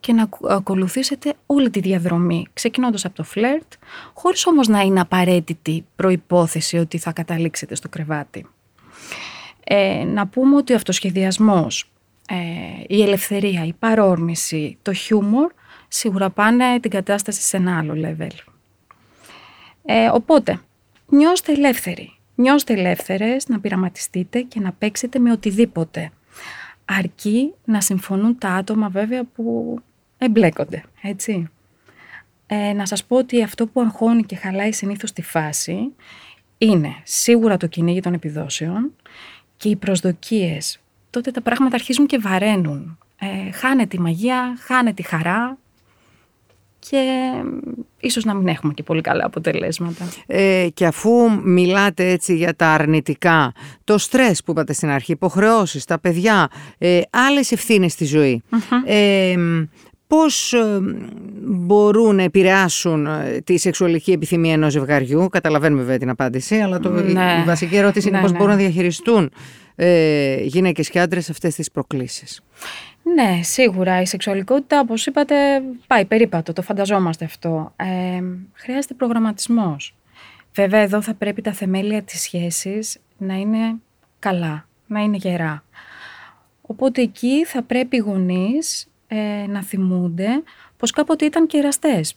και 0.00 0.12
να 0.12 0.22
ακου- 0.22 0.50
ακολουθήσετε 0.50 1.34
όλη 1.46 1.70
τη 1.70 1.80
διαδρομή, 1.80 2.46
ξεκινώντας 2.52 3.04
από 3.04 3.14
το 3.14 3.24
φλερτ, 3.24 3.72
χωρίς 4.14 4.46
όμως 4.46 4.68
να 4.68 4.80
είναι 4.80 5.00
απαραίτητη 5.00 5.86
προϋπόθεση 5.96 6.78
ότι 6.78 6.98
θα 6.98 7.12
καταλήξετε 7.12 7.74
στο 7.74 7.88
κρεβάτι. 7.88 8.46
Ε, 9.64 10.04
να 10.04 10.26
πούμε 10.26 10.56
ότι 10.56 10.72
ο 10.72 10.76
αυτοσχεδιασμός, 10.76 11.90
ε, 12.28 12.34
η 12.86 13.02
ελευθερία, 13.02 13.64
η 13.64 13.72
παρόρμηση, 13.72 14.78
το 14.82 14.92
χιούμορ, 14.92 15.52
σίγουρα 15.88 16.30
πάνε 16.30 16.80
την 16.80 16.90
κατάσταση 16.90 17.40
σε 17.40 17.56
ένα 17.56 17.78
άλλο 17.78 17.94
level. 17.96 18.52
Ε, 19.84 20.08
οπότε, 20.12 20.60
νιώστε 21.08 21.52
ελεύθεροι. 21.52 22.18
Νιώστε 22.34 22.72
ελεύθερες 22.72 23.48
να 23.48 23.60
πειραματιστείτε 23.60 24.40
και 24.40 24.60
να 24.60 24.72
παίξετε 24.72 25.18
με 25.18 25.32
οτιδήποτε. 25.32 26.10
Αρκεί 26.84 27.54
να 27.64 27.80
συμφωνούν 27.80 28.38
τα 28.38 28.48
άτομα 28.48 28.88
βέβαια 28.88 29.24
που 29.24 29.78
εμπλέκονται, 30.18 30.84
έτσι. 31.02 31.48
Ε, 32.46 32.72
να 32.72 32.86
σας 32.86 33.04
πω 33.04 33.16
ότι 33.16 33.42
αυτό 33.42 33.66
που 33.66 33.80
αγχώνει 33.80 34.24
και 34.24 34.36
χαλάει 34.36 34.72
συνήθως 34.72 35.12
τη 35.12 35.22
φάση 35.22 35.92
είναι 36.58 36.94
σίγουρα 37.02 37.56
το 37.56 37.66
κυνήγι 37.66 38.00
των 38.00 38.14
επιδόσεων 38.14 38.92
και 39.56 39.68
οι 39.68 39.76
προσδοκίες. 39.76 40.80
Τότε 41.10 41.30
τα 41.30 41.40
πράγματα 41.40 41.74
αρχίζουν 41.74 42.06
και 42.06 42.18
βαραίνουν. 42.18 42.98
ε, 43.18 43.50
χάνεται 43.50 43.96
η 43.96 44.00
μαγεία, 44.00 44.56
χάνεται 44.60 45.02
η 45.02 45.04
χαρά 45.04 45.58
και 46.90 47.30
ίσως 48.00 48.24
να 48.24 48.34
μην 48.34 48.48
έχουμε 48.48 48.72
και 48.74 48.82
πολύ 48.82 49.00
καλά 49.00 49.24
αποτελέσματα. 49.26 50.08
Ε, 50.26 50.66
και 50.74 50.86
αφού 50.86 51.10
μιλάτε 51.44 52.10
έτσι 52.10 52.36
για 52.36 52.56
τα 52.56 52.66
αρνητικά, 52.68 53.52
το 53.84 53.98
στρες 53.98 54.42
που 54.42 54.50
είπατε 54.50 54.72
στην 54.72 54.88
αρχή, 54.88 55.12
υποχρεώσεις, 55.12 55.84
τα 55.84 55.98
παιδιά, 56.00 56.48
ε, 56.78 57.00
άλλες 57.10 57.52
ευθύνες 57.52 57.92
στη 57.92 58.04
ζωή, 58.04 58.42
ε, 58.84 59.34
πώς 60.06 60.52
ε, 60.52 60.78
μπορούν 61.42 62.16
να 62.16 62.22
επηρεάσουν 62.22 63.06
ε, 63.06 63.40
τη 63.44 63.58
σεξουαλική 63.58 64.12
επιθυμία 64.12 64.52
ενός 64.52 64.72
ζευγαριού, 64.72 65.28
καταλαβαίνουμε 65.28 65.80
βέβαια 65.82 65.98
την 65.98 66.08
απάντηση, 66.10 66.56
αλλά 66.56 66.78
το, 66.78 66.90
Ναι. 66.90 67.38
η 67.42 67.44
βασική 67.46 67.76
ερώτηση 67.76 68.08
είναι 68.08 68.16
Ναι, 68.16 68.22
πώς 68.22 68.32
ναι. 68.32 68.38
μπορούν 68.38 68.52
να 68.52 68.58
διαχειριστούν 68.58 69.30
ε, 69.76 70.36
γυναίκες 70.42 70.90
και 70.90 71.00
άντρες 71.00 71.30
αυτές 71.30 71.54
τις 71.54 71.70
προκλήσεις. 71.70 72.40
Ναι, 73.04 73.42
σίγουρα 73.42 74.00
η 74.00 74.06
σεξουαλικότητα, 74.06 74.80
όπως 74.80 75.06
είπατε, 75.06 75.62
πάει 75.86 76.04
περίπατο, 76.04 76.52
το 76.52 76.62
φανταζόμαστε 76.62 77.24
αυτό. 77.24 77.72
Ε, 77.76 78.22
χρειάζεται 78.52 78.94
προγραμματισμός. 78.94 79.94
Βέβαια, 80.54 80.80
εδώ 80.80 81.02
θα 81.02 81.14
πρέπει 81.14 81.42
τα 81.42 81.52
θεμέλια 81.52 82.02
της 82.02 82.20
σχέσης 82.20 82.98
να 83.18 83.34
είναι 83.34 83.74
καλά, 84.18 84.66
να 84.86 85.00
είναι 85.00 85.16
γερά. 85.16 85.64
Οπότε 86.60 87.02
εκεί 87.02 87.44
θα 87.44 87.62
πρέπει 87.62 87.96
οι 87.96 87.98
γονείς 87.98 88.88
ε, 89.06 89.46
να 89.48 89.62
θυμούνται 89.62 90.42
πως 90.76 90.90
κάποτε 90.90 91.24
ήταν 91.24 91.46
και 91.46 91.58
εραστές. 91.58 92.14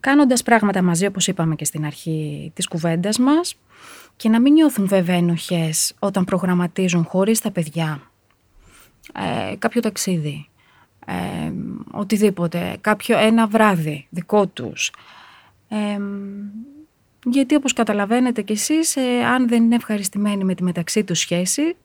Κάνοντας 0.00 0.42
πράγματα 0.42 0.82
μαζί, 0.82 1.06
όπως 1.06 1.26
είπαμε 1.26 1.54
και 1.54 1.64
στην 1.64 1.84
αρχή 1.84 2.50
της 2.54 2.68
κουβέντας 2.68 3.18
μας, 3.18 3.58
και 4.16 4.28
να 4.28 4.40
μην 4.40 4.52
νιώθουν 4.52 4.86
βέβαια 4.86 5.16
ενοχές 5.16 5.94
όταν 5.98 6.24
προγραμματίζουν 6.24 7.04
χωρίς 7.04 7.40
τα 7.40 7.50
παιδιά 7.50 8.07
ε, 9.14 9.56
κάποιο 9.56 9.80
ταξίδι, 9.80 10.48
ε, 11.06 11.52
οτιδήποτε, 11.90 12.76
κάποιο 12.80 13.18
ένα 13.18 13.46
βράδυ 13.46 14.06
δικό 14.10 14.46
τους. 14.46 14.92
Ε, 15.68 15.98
γιατί 17.24 17.54
όπως 17.54 17.72
καταλαβαίνετε 17.72 18.42
κι 18.42 18.52
εσείς, 18.52 18.96
ε, 18.96 19.24
αν 19.24 19.48
δεν 19.48 19.62
είναι 19.62 19.74
ευχαριστημένοι 19.74 20.44
με 20.44 20.54
τη 20.54 20.62
μεταξύ 20.62 21.04
τους 21.04 21.18
σχέση, 21.18 21.76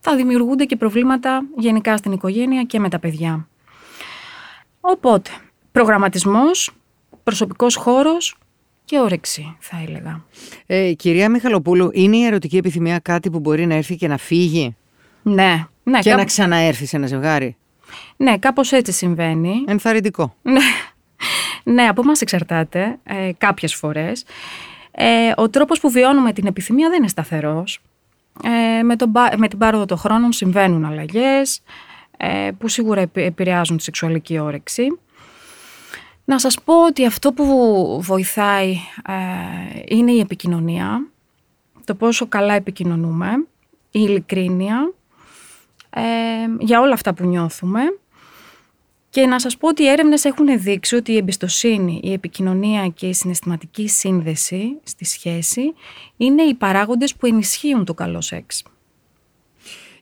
θα 0.00 0.16
δημιουργούνται 0.16 0.64
και 0.64 0.76
προβλήματα 0.76 1.44
γενικά 1.56 1.96
στην 1.96 2.12
οικογένεια 2.12 2.62
και 2.62 2.78
με 2.78 2.88
τα 2.88 2.98
παιδιά. 2.98 3.48
Οπότε, 4.80 5.30
προγραμματισμός, 5.72 6.70
προσωπικός 7.22 7.74
χώρος 7.74 8.36
και 8.84 8.98
όρεξη 8.98 9.56
θα 9.60 9.82
έλεγα. 9.86 10.24
Ε, 10.66 10.92
κυρία 10.92 11.30
Μιχαλοπούλου, 11.30 11.90
είναι 11.92 12.16
η 12.16 12.24
ερωτική 12.24 12.56
επιθυμία 12.56 12.98
κάτι 12.98 13.30
που 13.30 13.40
μπορεί 13.40 13.66
να 13.66 13.74
έρθει 13.74 13.96
και 13.96 14.08
να 14.08 14.16
φύγει; 14.16 14.76
Ναι, 15.22 15.64
ναι, 15.82 15.98
και 15.98 16.08
κάπου- 16.08 16.18
να 16.18 16.24
ξαναέρθει 16.24 16.86
σε 16.86 16.96
ένα 16.96 17.06
ζευγάρι. 17.06 17.56
ναι 18.16 18.38
κάπως 18.38 18.72
έτσι 18.72 18.92
συμβαίνει. 18.92 19.64
Ενθαρρυντικό. 19.66 20.34
Ναι, 20.42 20.60
ναι 21.64 21.82
από 21.82 22.02
μας 22.04 22.20
εξαρτάται 22.20 22.98
ε, 23.04 23.30
κάποιες 23.38 23.74
φορές. 23.74 24.24
Ε, 24.90 25.32
ο 25.36 25.48
τρόπος 25.50 25.80
που 25.80 25.90
βιώνουμε 25.90 26.32
την 26.32 26.46
επιθυμία 26.46 26.88
δεν 26.88 26.98
είναι 26.98 27.08
σταθερός. 27.08 27.80
Ε, 28.78 28.82
με, 28.82 28.96
τον, 28.96 29.12
πα- 29.12 29.34
με 29.36 29.48
την 29.48 29.58
πάροδο 29.58 29.84
των 29.84 29.96
χρόνων 29.98 30.32
συμβαίνουν 30.32 30.84
αλλαγές 30.84 31.60
ε, 32.16 32.50
που 32.58 32.68
σίγουρα 32.68 33.00
επη- 33.00 33.24
επηρεάζουν 33.26 33.76
τη 33.76 33.82
σεξουαλική 33.82 34.38
όρεξη. 34.38 34.86
Να 36.24 36.38
σας 36.38 36.58
πω 36.64 36.86
ότι 36.86 37.06
αυτό 37.06 37.32
που 37.32 37.46
βοηθάει 38.02 38.70
ε, 39.08 39.14
είναι 39.88 40.12
η 40.12 40.20
επικοινωνία, 40.20 41.06
το 41.84 41.94
πόσο 41.94 42.26
καλά 42.26 42.54
επικοινωνούμε, 42.54 43.28
η 43.90 44.00
ειλικρίνεια 44.00 44.92
ε, 45.94 46.02
για 46.58 46.80
όλα 46.80 46.92
αυτά 46.92 47.14
που 47.14 47.24
νιώθουμε 47.24 47.80
και 49.10 49.26
να 49.26 49.40
σας 49.40 49.56
πω 49.56 49.68
ότι 49.68 49.82
οι 49.82 49.88
έρευνες 49.88 50.24
έχουν 50.24 50.60
δείξει 50.60 50.96
ότι 50.96 51.12
η 51.12 51.16
εμπιστοσύνη, 51.16 52.00
η 52.02 52.12
επικοινωνία 52.12 52.88
και 52.88 53.06
η 53.06 53.12
συναισθηματική 53.14 53.88
σύνδεση 53.88 54.78
στη 54.82 55.04
σχέση 55.04 55.74
είναι 56.16 56.42
οι 56.42 56.54
παράγοντες 56.54 57.14
που 57.14 57.26
ενισχύουν 57.26 57.84
το 57.84 57.94
καλό 57.94 58.20
σεξ. 58.20 58.62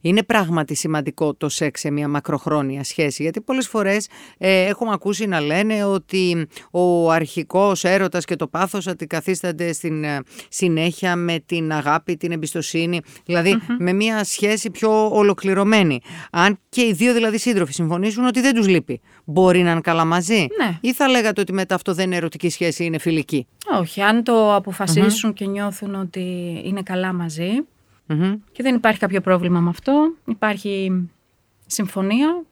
Είναι 0.01 0.23
πράγματι 0.23 0.75
σημαντικό 0.75 1.35
το 1.35 1.49
σεξ 1.49 1.81
σε 1.81 1.91
μια 1.91 2.09
μακροχρόνια 2.09 2.85
σχέση, 2.85 3.23
γιατί 3.23 3.41
πολλές 3.41 3.69
φορές 3.69 4.09
ε, 4.39 4.65
έχουμε 4.65 4.93
ακούσει 4.93 5.27
να 5.27 5.41
λένε 5.41 5.85
ότι 5.85 6.47
ο 6.71 7.11
αρχικός 7.11 7.85
έρωτας 7.85 8.25
και 8.25 8.37
το 8.37 8.47
πάθος 8.47 8.87
αντικαθίστανται 8.87 9.73
στην 9.73 10.05
ε, 10.05 10.19
συνέχεια 10.49 11.17
με 11.17 11.43
την 11.47 11.73
αγάπη, 11.73 12.17
την 12.17 12.33
εμπιστοσύνη, 12.33 13.01
δηλαδη 13.27 13.61
με 13.79 13.93
μια 13.93 14.25
σχέση 14.25 14.71
πιο 14.71 15.09
ολοκληρωμένη. 15.11 16.01
Αν 16.31 16.59
και 16.69 16.81
οι 16.81 16.93
δύο 16.93 17.13
δηλαδή 17.13 17.39
σύντροφοι 17.39 17.73
συμφωνήσουν 17.73 18.25
ότι 18.25 18.41
δεν 18.41 18.55
τους 18.55 18.69
λείπει, 18.69 19.01
μπορεί 19.25 19.63
να 19.63 19.71
είναι 19.71 19.81
καλά 19.81 20.05
μαζί; 20.05 20.47
Ναι. 20.59 20.79
Ή 20.81 20.93
θα 20.93 21.09
λέγατε 21.09 21.41
ότι 21.41 21.53
μετά 21.53 21.75
αυτό 21.75 21.95
δεν 21.95 22.07
είναι 22.07 22.17
ερωτική 22.17 22.49
σχέση, 22.51 22.85
είναι 22.85 22.99
φιλική; 22.99 23.47
Όχι, 23.79 24.01
αν 24.01 24.23
το 24.23 24.55
αποφασισουν 24.55 25.33
και 25.33 25.47
νιώθουν 25.47 25.95
ότι 25.95 26.21
είναι 26.65 26.83
καλά 26.83 27.13
μαζί 27.13 27.51
Μμμ. 28.13 28.35
και 28.53 28.63
δεν 28.63 28.75
υπάρχει 28.75 28.99
κάποιο 28.99 29.21
πρόβλημα 29.21 29.61
με 29.61 29.69
αυτό, 29.69 30.13
υπάρχει 30.25 31.09
συμφωνία, 31.67 32.43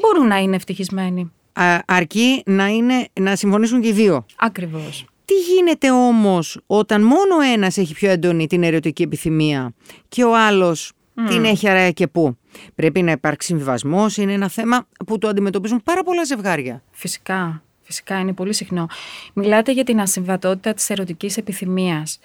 μπορούν 0.00 0.26
να 0.26 0.36
είναι 0.36 0.56
ευτυχισμένοι. 0.56 1.32
Α, 1.52 1.78
αρκεί 1.86 2.42
να, 2.46 2.66
είναι, 2.66 3.08
να 3.20 3.36
συμφωνήσουν 3.36 3.80
και 3.80 3.88
οι 3.88 3.92
δύο. 3.92 4.26
Ακριβώς. 4.36 5.04
Τι 5.24 5.34
γίνεται 5.34 5.90
όμως 5.90 6.60
όταν 6.66 7.02
μόνο 7.02 7.36
ο 7.36 7.52
ένας 7.52 7.76
έχει 7.76 7.94
πιο 7.94 8.10
έντονη 8.10 8.46
την 8.46 8.62
ερωτική 8.62 9.02
επιθυμία 9.02 9.72
και 10.08 10.24
ο 10.24 10.36
άλλος 10.36 10.92
την 11.28 11.44
έχει 11.44 11.68
αρέα 11.68 11.90
και 11.90 12.06
πού; 12.06 12.36
Πρέπει 12.74 13.02
να 13.02 13.10
υπάρξει 13.10 13.46
συμβιβασμός, 13.46 14.16
είναι 14.16 14.32
ένα 14.32 14.48
θέμα 14.48 14.86
που 15.06 15.18
το 15.18 15.28
αντιμετωπίζουν 15.28 15.82
πάρα 15.84 16.02
πολλά 16.02 16.24
ζευγάρια. 16.24 16.82
Φυσικά. 16.90 17.62
Φυσικά 17.88 18.18
είναι 18.18 18.32
πολύ 18.32 18.54
συχνό. 18.54 18.86
Μιλάτε 19.32 19.72
για 19.72 19.84
την 19.84 20.00
ασυμβατότητα 20.00 20.74
της 20.74 20.90
ερωτικής 20.90 21.36
επιθυμίας. 21.36 22.18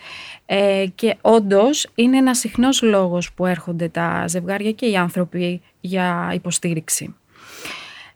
Ε, 0.45 0.85
και 0.95 1.17
όντως 1.21 1.87
είναι 1.95 2.17
ένας 2.17 2.37
συχνός 2.39 2.81
λόγος 2.81 3.33
που 3.33 3.45
έρχονται 3.45 3.87
τα 3.89 4.27
ζευγάρια 4.27 4.71
και 4.71 4.85
οι 4.85 4.95
άνθρωποι 4.95 5.61
για 5.81 6.31
υποστήριξη. 6.33 7.15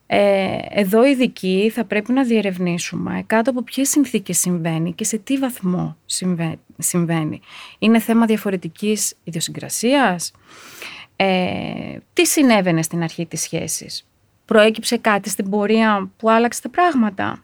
Ε, 0.08 0.58
εδώ 0.70 1.08
οι 1.08 1.10
ειδικοί 1.10 1.72
θα 1.74 1.86
πρέπει 1.86 2.12
να 2.12 2.24
διερευνήσουμε 2.24 3.24
κάτω 3.28 3.50
από 3.50 3.64
ποιες 3.64 3.90
συνθήκες 3.90 4.38
συμβαίνει 4.38 4.94
και 4.94 5.04
σε 5.04 5.18
τι 5.18 5.38
βαθμό 5.38 5.98
συμβα- 6.06 6.60
συμβαίνει. 6.78 7.40
Είναι 7.80 8.00
θέμα 8.00 8.26
διαφορετικής 8.26 9.14
ιδιοσυγκρασίας; 9.24 10.32
Ε, 11.16 11.98
τι 12.14 12.26
συνέβαινε 12.26 12.82
στην 12.82 13.04
αρχή 13.04 13.26
της 13.26 13.42
σχέσης; 13.42 14.08
Προέκυψε 14.48 14.98
κάτι 14.98 15.30
στην 15.30 15.50
πορεία 15.50 16.10
που 16.18 16.30
άλλαξε 16.30 16.62
τα 16.62 16.70
πράγματα. 16.70 17.44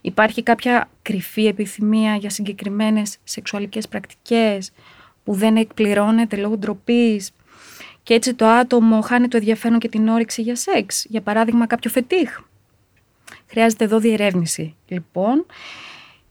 Υπάρχει 0.00 0.42
κάποια 0.42 0.88
κρυφή 1.02 1.46
επιθυμία 1.46 2.16
για 2.16 2.30
συγκεκριμένες 2.30 3.16
σεξουαλικές 3.24 3.88
πρακτικές 3.88 4.70
που 5.24 5.34
δεν 5.34 5.56
εκπληρώνεται 5.56 6.36
λόγω 6.36 6.56
ντροπής. 6.56 7.30
Και 8.02 8.14
έτσι 8.14 8.34
το 8.34 8.46
άτομο 8.46 9.00
χάνει 9.00 9.28
το 9.28 9.36
ενδιαφέρον 9.36 9.78
και 9.78 9.88
την 9.88 10.08
όρεξη 10.08 10.42
για 10.42 10.56
σεξ. 10.56 11.04
Για 11.08 11.20
παράδειγμα 11.20 11.66
κάποιο 11.66 11.90
φετίχ. 11.90 12.40
Χρειάζεται 13.46 13.84
εδώ 13.84 13.98
διερεύνηση 13.98 14.74
λοιπόν. 14.88 15.46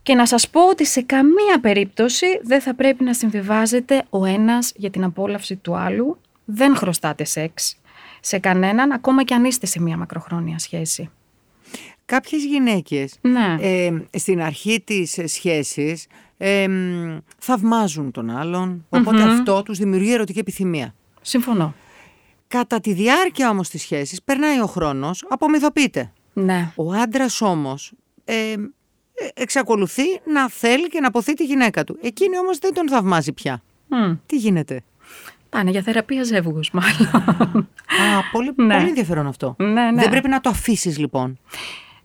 Και 0.03 0.15
να 0.15 0.25
σας 0.25 0.49
πω 0.49 0.69
ότι 0.69 0.85
σε 0.85 1.01
καμία 1.01 1.59
περίπτωση 1.61 2.25
δεν 2.43 2.61
θα 2.61 2.75
πρέπει 2.75 3.03
να 3.03 3.13
συμβιβάζεται 3.13 4.03
ο 4.09 4.25
ένας 4.25 4.71
για 4.75 4.89
την 4.89 5.03
απόλαυση 5.03 5.55
του 5.55 5.75
άλλου. 5.75 6.17
Δεν 6.45 6.75
χρωστάτε 6.75 7.23
σεξ 7.23 7.80
σε 8.21 8.39
κανέναν, 8.39 8.91
ακόμα 8.91 9.23
και 9.23 9.33
αν 9.33 9.45
είστε 9.45 9.65
σε 9.65 9.81
μια 9.81 9.97
μακροχρόνια 9.97 10.59
σχέση. 10.59 11.09
Κάποιες 12.05 12.43
γυναίκες 12.43 13.17
Ναι. 13.21 13.55
ε, 13.59 13.91
στην 14.17 14.41
αρχή 14.41 14.81
της 14.85 15.17
ε, 15.17 15.27
σχέσης 15.27 16.07
ε, 16.37 16.67
μ, 16.67 17.17
θαυμάζουν 17.37 18.11
τον 18.11 18.29
άλλον, 18.29 18.85
οπότε 18.89 19.21
αυτό 19.23 19.63
τους 19.63 19.77
δημιουργεί 19.77 20.13
ερωτική 20.13 20.39
επιθυμία. 20.39 20.93
Συμφωνώ. 21.21 21.73
Κατά 22.47 22.79
τη 22.79 22.93
διάρκεια 22.93 23.49
όμως 23.49 23.69
της 23.69 23.81
σχέσης 23.81 24.21
περνάει 24.23 24.59
ο 24.61 24.65
χρόνος, 24.65 25.25
απομυθοποιείται. 25.29 26.11
Ναι. 26.33 26.71
Ο 26.75 26.93
άντρας 26.93 27.41
όμως 27.41 27.93
ε, 28.25 28.51
ε, 28.51 28.57
εξακολουθεί 29.33 30.03
να 30.33 30.49
θέλει 30.49 30.87
και 30.87 30.99
να 30.99 31.07
αποθεί 31.07 31.33
τη 31.33 31.43
γυναίκα 31.45 31.83
του. 31.83 31.97
Εκείνη 32.01 32.37
όμως 32.37 32.57
δεν 32.57 32.73
τον 32.73 32.89
θαυμάζει 32.89 33.33
πια. 33.33 33.61
Μμ. 33.87 34.13
Τι 34.25 34.35
γίνεται; 34.37 34.83
Πάνε 35.51 35.69
για 35.71 35.81
θεραπεία 35.81 36.23
ζεύγους 36.23 36.71
μάλλον. 36.71 37.07
Α, 37.87 38.29
πολύ, 38.31 38.53
Ναι. 38.65 38.75
πολύ 38.75 38.87
ενδιαφέρον 38.87 39.27
αυτό. 39.27 39.55
Ναι, 39.57 39.67
ναι. 39.91 40.01
Δεν 40.01 40.09
πρέπει 40.09 40.27
να 40.27 40.41
το 40.41 40.49
αφήσεις 40.49 40.97
λοιπόν. 40.97 41.39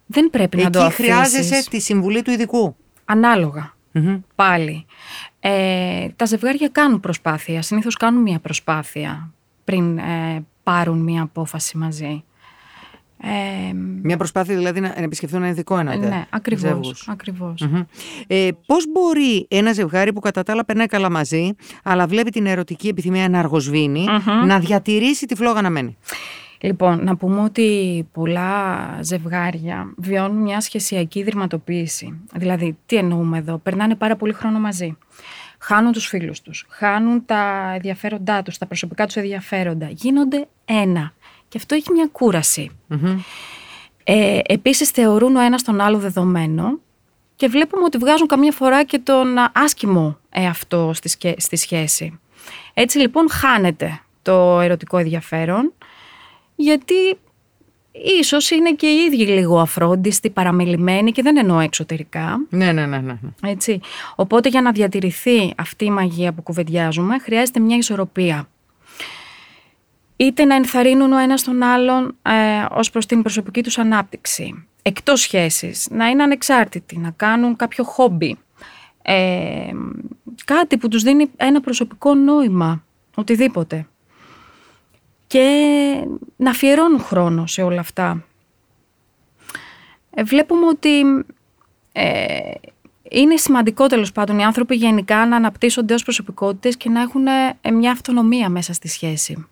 Δεν 0.06 0.30
πρέπει 0.30 0.56
να 0.56 0.70
το 0.70 0.78
Εκεί 0.78 0.86
αφήσεις. 0.88 1.04
χρειάζεσαι 1.04 1.68
τη 1.70 1.80
συμβουλή 1.80 2.22
του 2.22 2.30
ειδικού. 2.30 2.76
Ανάλογα. 3.04 3.74
Μμμ. 3.92 4.18
Πάλι. 4.34 4.86
Ε, 5.40 6.08
τα 6.16 6.24
ζευγάρια 6.24 6.68
κάνουν 6.68 7.00
προσπάθεια, 7.00 7.62
συνήθως 7.62 7.96
κάνουν 7.96 8.22
μια 8.22 8.38
προσπάθεια 8.38 9.30
πριν 9.64 9.98
ε, 9.98 10.44
πάρουν 10.62 10.98
μια 10.98 11.22
απόφαση 11.22 11.76
μαζί. 11.78 12.24
Ε, 13.23 13.73
Μια 14.02 14.16
προσπάθεια 14.16 14.56
δηλαδή 14.56 14.80
να 14.80 14.88
να 14.88 15.02
επισκεφθούν 15.02 15.42
ένα 15.42 15.50
ειδικό 15.50 15.78
εννοείται. 15.78 16.08
ναι, 16.08 16.25
ακριβώς. 16.30 16.61
ζεύγους. 16.62 17.08
ακριβώς. 17.08 17.61
Μμμ. 17.61 17.82
Ε, 18.26 18.49
πώς 18.66 18.85
μπορεί 18.92 19.46
ένα 19.50 19.73
ζευγάρι 19.73 20.12
που 20.12 20.20
κατά 20.20 20.42
τα 20.42 20.52
άλλα 20.52 20.64
περνάει 20.64 20.87
καλά 20.87 21.11
μαζί, 21.11 21.50
αλλά 21.82 22.06
βλέπει 22.06 22.30
την 22.30 22.46
ερωτική 22.46 22.88
επιθυμία 22.88 23.28
να 23.28 23.38
αργοσβηνει 23.38 24.06
να 24.46 24.58
διατηρήσει 24.58 25.26
τη 25.26 25.35
φλόγα 25.35 25.62
να 25.62 25.70
μένει; 25.70 25.96
Λοιπόν, 26.61 27.04
να 27.04 27.16
πούμε 27.16 27.40
ότι 27.42 28.08
πολλά 28.12 28.99
ζευγάρια 29.00 29.94
βιώνουν 29.96 30.42
μια 30.42 30.61
σχεσιακή 30.61 31.23
δρυματοποίηση. 31.23 32.20
Δηλαδή, 32.35 32.76
τι 32.87 32.96
εννοούμε 32.96 33.38
εδώ, 33.38 33.58
περνάνε 33.58 33.94
πάρα 33.94 34.16
πολύ 34.16 34.32
χρόνο 34.32 34.58
μαζί. 34.58 34.96
Χάνουν 35.58 35.92
τους 35.92 36.06
φίλους 36.06 36.40
τους, 36.40 36.66
χάνουν 36.68 37.25
τα 37.25 37.73
ενδιαφέροντά 37.75 38.42
τους, 38.42 38.58
τα 38.58 38.66
προσωπικά 38.66 39.06
τους 39.06 39.16
ενδιαφέροντα. 39.16 39.88
Γίνονται 39.90 40.49
ένα. 40.64 41.12
Και 41.48 41.58
αυτό 41.58 41.74
έχει 41.74 41.92
μια 41.92 42.08
κουραση 42.12 42.70
Ε, 44.04 44.38
επίσης 44.46 44.90
θεωρούν 44.90 45.36
ο 45.36 45.40
ένας 45.40 45.62
τον 45.62 45.80
άλλο 45.80 45.98
δεδομένο 45.98 46.78
και 47.36 47.48
βλέπουμε 47.48 47.84
ότι 47.84 47.98
βγάζουν 47.98 48.26
καμιά 48.26 48.52
φορά 48.52 48.84
και 48.84 48.98
τον 48.98 49.28
άσχημο 49.52 50.18
εαυτό 50.30 50.90
στη, 50.94 51.34
στη 51.36 51.56
σχέση. 51.56 52.20
Έτσι 52.74 52.98
λοιπόν 52.98 53.30
χάνεται 53.30 54.00
το 54.22 54.60
ερωτικό 54.60 54.98
ενδιαφέρον 54.98 55.72
γιατί 56.56 56.94
ίσως 58.20 58.50
είναι 58.50 58.72
και 58.72 58.86
οι 58.86 59.04
ίδιοι 59.04 59.26
λίγο 59.26 59.58
αφρόντιστοι, 59.60 60.30
παραμελημένοι 60.30 61.12
και 61.12 61.22
δεν 61.22 61.36
εννοώ 61.36 61.58
εξωτερικά. 61.58 62.46
Ναι, 62.48 62.72
ναι, 62.72 62.86
ναι, 62.86 62.98
ναι. 62.98 63.18
Έτσι. 63.42 63.80
Οπότε 64.14 64.48
για 64.48 64.62
να 64.62 64.72
διατηρηθεί 64.72 65.52
αυτή 65.56 65.84
η 65.84 65.90
μαγεία 65.90 66.32
που 66.32 66.42
κουβεντιάζουμε 66.42 67.18
χρειάζεται 67.18 67.60
μια 67.60 67.76
ισορροπία. 67.76 68.48
Είτε 70.16 70.44
να 70.44 70.54
ενθαρρύνουν 70.54 71.12
ο 71.12 71.18
ένας 71.18 71.42
τον 71.42 71.62
άλλον 71.62 72.16
ε, 72.23 72.64
ως 72.70 72.90
προς 72.90 73.06
την 73.06 73.23
προσωπική 73.23 73.62
τους 73.62 73.78
ανάπτυξη. 73.78 74.66
Εκτός 74.82 75.20
σχέσης, 75.20 75.88
να 75.90 76.06
είναι 76.06 76.23
ανεξάρτητοι, 76.23 76.99
να 76.99 77.11
κάνουν 77.11 77.56
κάποιο 77.56 77.85
χόμπι. 77.85 78.38
Ε, 79.02 79.70
κάτι 80.44 80.76
που 80.76 80.88
τους 80.88 81.02
δίνει 81.02 81.30
ένα 81.37 81.61
προσωπικό 81.61 82.14
νόημα, 82.14 82.85
οτιδήποτε 83.14 83.87
και 85.26 86.06
να 86.37 86.50
αφιερώνουν 86.50 87.00
χρόνο 87.00 87.46
σε 87.46 87.62
όλα 87.62 87.80
αυτά. 87.80 88.25
Ε, 90.11 90.23
βλέπουμε 90.23 90.66
ότι 90.66 91.00
ε, 91.92 92.50
είναι 93.11 93.37
σημαντικό 93.37 93.87
τέλος 93.87 94.12
πάντων 94.12 94.38
οι 94.38 94.44
άνθρωποι 94.44 94.75
γενικά 94.75 95.26
να 95.26 95.37
αναπτύσσονται 95.37 95.94
ως 95.94 96.02
προσωπικότητες 96.02 96.76
και 96.76 96.88
να 96.88 97.00
έχουν 97.00 97.26
ε, 97.26 97.70
μια 97.70 97.90
αυτονομία 97.90 98.49
μέσα 98.49 98.73
στη 98.73 98.88
σχέση. 98.88 99.46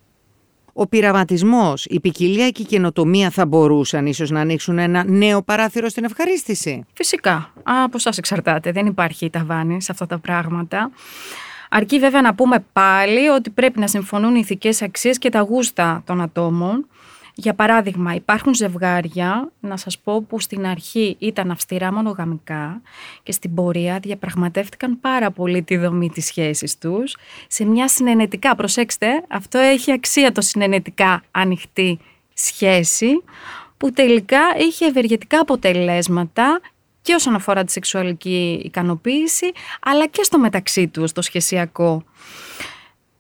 Ο 0.77 0.87
πειραματισμός, 0.87 1.85
η 1.85 2.01
ποικιλία 2.01 2.51
και 2.51 2.63
η 2.63 2.65
καινοτομία 2.65 3.31
θα 3.31 3.47
μπορούσαν 3.47 4.07
ίσως 4.07 4.31
να 4.31 4.41
ανοίξουν 4.41 4.79
ένα 4.79 5.05
νέο 5.05 5.43
παράθυρο 5.43 5.89
στην 5.89 6.05
ευχαρίστηση. 6.05 6.85
Φυσικά. 6.93 7.53
Από 7.63 7.99
σας 7.99 8.19
εξαρτάται. 8.19 8.73
Δεν 8.73 8.87
υπάρχει 8.87 9.31
ταβάνι 9.31 9.83
σε 9.83 9.93
αυτά 9.93 10.07
τα 10.07 10.19
πράγματα. 10.19 10.91
Αρκεί 11.71 11.99
βέβαια 11.99 12.21
να 12.21 12.35
πούμε 12.35 12.65
πάλι 12.73 13.29
ότι 13.29 13.51
πρέπει 13.51 13.81
να 13.81 13.87
συμφωνούν 13.87 14.35
οι 14.35 14.41
ηθικές 14.43 14.83
αξίες 14.83 15.19
και 15.19 15.29
τα 15.29 15.41
γούστα 15.41 16.03
των 16.07 16.21
ατόμων. 16.21 16.87
Για 17.37 17.55
παράδειγμα, 17.55 18.15
υπάρχουν 18.15 18.55
ζευγάρια, 18.55 19.53
να 19.61 19.77
σας 19.77 19.99
πω, 19.99 20.23
που 20.23 20.41
στην 20.41 20.67
αρχή 20.67 21.17
ήταν 21.19 21.51
αυστηρά 21.51 21.93
μονογαμικά 21.93 22.83
και 23.23 23.33
στην 23.33 23.55
πορεία 23.55 23.99
διαπραγματεύτηκαν 23.99 25.01
πάρα 25.01 25.31
πολύ 25.31 25.63
τη 25.63 25.77
δομή 25.77 26.11
της 26.11 26.27
σχέσης 26.27 26.79
τους 26.79 27.17
σε 27.49 27.65
μια 27.65 27.89
συνενετικά, 27.89 28.55
προσέξτε, 28.55 29.25
αυτό 29.29 29.59
έχει 29.59 29.93
αξία 29.93 30.33
το 30.33 30.41
συνενετικά 30.41 31.23
ανοιχτή 31.31 31.99
σχέση, 32.35 33.23
που 33.77 33.93
τελικά 33.93 34.41
είχε 34.59 34.87
ευεργετικά 34.87 35.41
αποτελέσματα 35.41 36.61
και 37.03 37.15
όσον 37.15 37.35
αφορά 37.35 37.65
τη 37.65 37.73
σεξουαλική 37.73 38.61
ικανοποίηση, 38.65 39.53
αλλά 39.81 40.07
και 40.07 40.23
στο 40.23 40.39
μεταξύ 40.39 40.89
τους, 40.89 41.11
στο 41.11 41.23
σχεσιακό. 41.23 42.05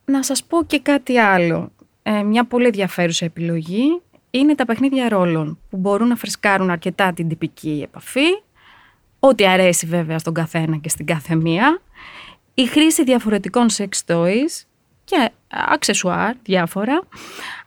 Να 0.05 0.23
σας 0.23 0.45
πω 0.45 0.65
και 0.65 0.81
κάτι 0.81 1.19
άλλο. 1.19 1.73
Ε, 2.03 2.23
μια 2.23 2.45
πολύ 2.45 2.67
ενδιαφέρουσα 2.67 3.25
επιλογή 3.25 4.03
είναι 4.39 4.55
τα 4.55 4.65
παιχνίδια 4.65 5.09
ρόλων, 5.09 5.59
που 5.71 5.77
μπορούν 5.77 6.09
να 6.09 6.17
φρεσκάρουν 6.17 6.71
αρκετά 6.71 7.13
την 7.13 7.29
τυπική 7.29 7.81
επαφή, 7.85 8.43
ό,τι 9.19 9.47
αρέσει 9.47 9.87
βέβαια 9.87 10.19
στον 10.19 10.35
καθένα 10.35 10.77
και 10.77 10.89
στην 10.89 11.07
κάθε 11.07 11.35
μία, 11.35 11.81
η 12.55 12.67
χρήση 12.67 13.05
διαφορετικών 13.05 13.67
sex 13.77 14.15
toys 14.15 14.65
και 15.05 15.31
αξεσουάρ 15.49 16.35
διάφορα, 16.43 17.03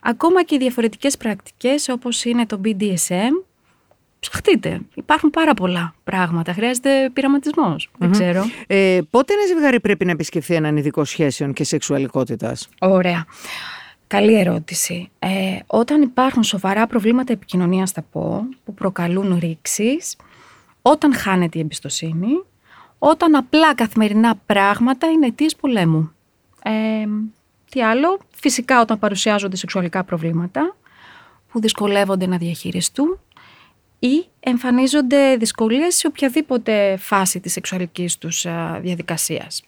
ακόμα 0.00 0.42
και 0.42 0.54
οι 0.54 0.58
διαφορετικές 0.58 1.16
πρακτικές 1.16 1.88
όπως 1.88 2.24
είναι 2.24 2.46
το 2.46 2.60
BDSM 2.64 3.44
ψαχτείτε. 4.20 4.80
Υπάρχουν 4.94 5.30
πάρα 5.30 5.54
πολλά 5.54 5.94
πράγματα. 6.04 6.52
Χρειάζεται 6.52 7.10
Δεν 7.98 8.10
ξέρω. 8.10 8.44
Ε, 8.66 9.00
πότε 9.10 9.32
ένα 9.32 9.46
ζευγάρι 9.46 9.80
πρέπει 9.80 10.04
να 10.04 10.10
επισκεφθεί 10.10 10.54
έναν 10.54 10.76
ειδικό 10.76 11.04
σχέσεων 11.04 11.52
και 11.52 11.64
σεξουαλικότητας; 11.64 12.68
Ωραία. 12.80 13.26
Καλή 14.08 14.38
ερώτηση. 14.38 15.10
Ε, 15.18 15.58
όταν 15.66 16.02
υπάρχουν 16.02 16.42
σοβαρά 16.42 16.86
προβλήματα 16.86 17.32
επικοινωνίας, 17.32 17.90
θα 17.90 18.02
πω, 18.02 18.48
που 18.64 18.74
προκαλούν 18.74 19.38
ρήξεις, 19.38 20.16
όταν 20.82 21.14
χάνεται 21.14 21.58
η 21.58 21.60
εμπιστοσύνη, 21.60 22.44
όταν 22.98 23.34
απλά 23.34 23.74
καθημερινά 23.74 24.34
πράγματα 24.46 25.06
είναι 25.10 25.26
αιτίες 25.26 25.56
πολέμου. 25.56 26.12
Ε, 26.62 27.06
τι 27.70 27.82
άλλο, 27.82 28.18
φυσικά 28.34 28.80
όταν 28.80 28.98
παρουσιάζονται 28.98 29.56
σεξουαλικά 29.56 30.04
προβλήματα 30.04 30.76
που 31.52 31.60
δυσκολεύονται 31.60 32.26
να 32.26 32.36
διαχειριστούν 32.36 33.18
ή 33.98 34.26
εμφανίζονται 34.40 35.36
δυσκολίες 35.36 35.94
σε 35.96 36.06
οποιαδήποτε 36.06 36.96
φάση 36.96 37.40
της 37.40 37.52
σεξουαλικής 37.52 38.18
τους 38.18 38.46
διαδικασίας. 38.80 39.62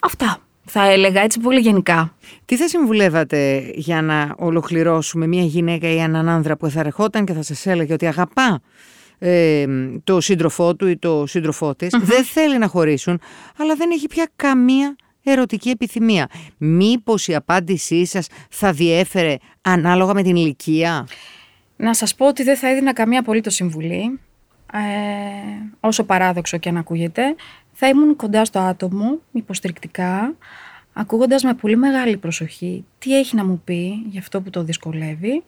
Αυτά 0.00 0.38
θα 0.72 0.90
έλεγα 0.90 1.20
έτσι 1.20 1.40
πολύ 1.40 1.60
γενικά. 1.60 2.14
Τι 2.44 2.56
θα 2.56 2.68
συμβουλεύατε 2.68 3.70
για 3.74 4.02
να 4.02 4.34
ολοκληρώσουμε 4.38 5.26
μια 5.26 5.42
γυναίκα 5.42 5.88
ή 5.88 5.96
έναν 5.96 6.28
άνδρα 6.28 6.56
που 6.56 6.70
θα 6.70 6.80
ερχόταν 6.80 7.24
και 7.24 7.32
θα 7.32 7.42
σας 7.42 7.66
έλεγε 7.66 7.92
ότι 7.92 8.06
αγαπά 8.06 8.60
ε, 9.18 9.66
το 10.04 10.20
σύντροφό 10.20 10.76
του 10.76 10.86
ή 10.86 10.96
το 10.96 11.26
σύντροφό 11.26 11.74
της, 11.74 11.96
δεν 12.02 12.24
θέλει 12.24 12.58
να 12.58 12.66
χωρίσουν, 12.66 13.20
αλλά 13.56 13.74
δεν 13.74 13.90
έχει 13.90 14.06
πια 14.06 14.28
καμία 14.36 14.96
ερωτική 15.22 15.68
επιθυμία. 15.68 16.28
Μήπως 16.56 17.28
η 17.28 17.34
απάντησή 17.34 18.04
σας 18.04 18.26
θα 18.50 18.72
διέφερε 18.72 19.36
ανάλογα 19.60 20.14
με 20.14 20.22
την 20.22 20.36
ηλικία; 20.36 21.06
Να 21.76 21.94
σας 21.94 22.14
πω 22.14 22.26
ότι 22.26 22.42
δεν 22.42 22.56
θα 22.56 22.68
έδινα 22.68 22.92
καμία 22.92 23.20
απολύτως 23.20 23.54
συμβουλή, 23.54 24.20
ε, 24.72 24.78
όσο 25.80 26.04
παράδοξο 26.04 26.58
και 26.58 26.68
αν 26.68 26.76
ακούγεται. 26.76 27.22
Θα 27.82 27.88
ήμουν 27.88 28.16
κοντά 28.16 28.44
στο 28.44 28.58
άτομο, 28.58 29.18
υποστηρικτικά, 29.32 30.34
ακούγοντας 30.92 31.42
με 31.42 31.54
πολύ 31.54 31.76
μεγάλη 31.76 32.16
προσοχή 32.16 32.84
τι 32.98 33.18
έχει 33.18 33.36
να 33.36 33.44
μου 33.44 33.60
πει 33.64 34.02
για 34.10 34.20
αυτό 34.20 34.40
που 34.40 34.50
το 34.50 34.62
δυσκολεύει 34.62 35.42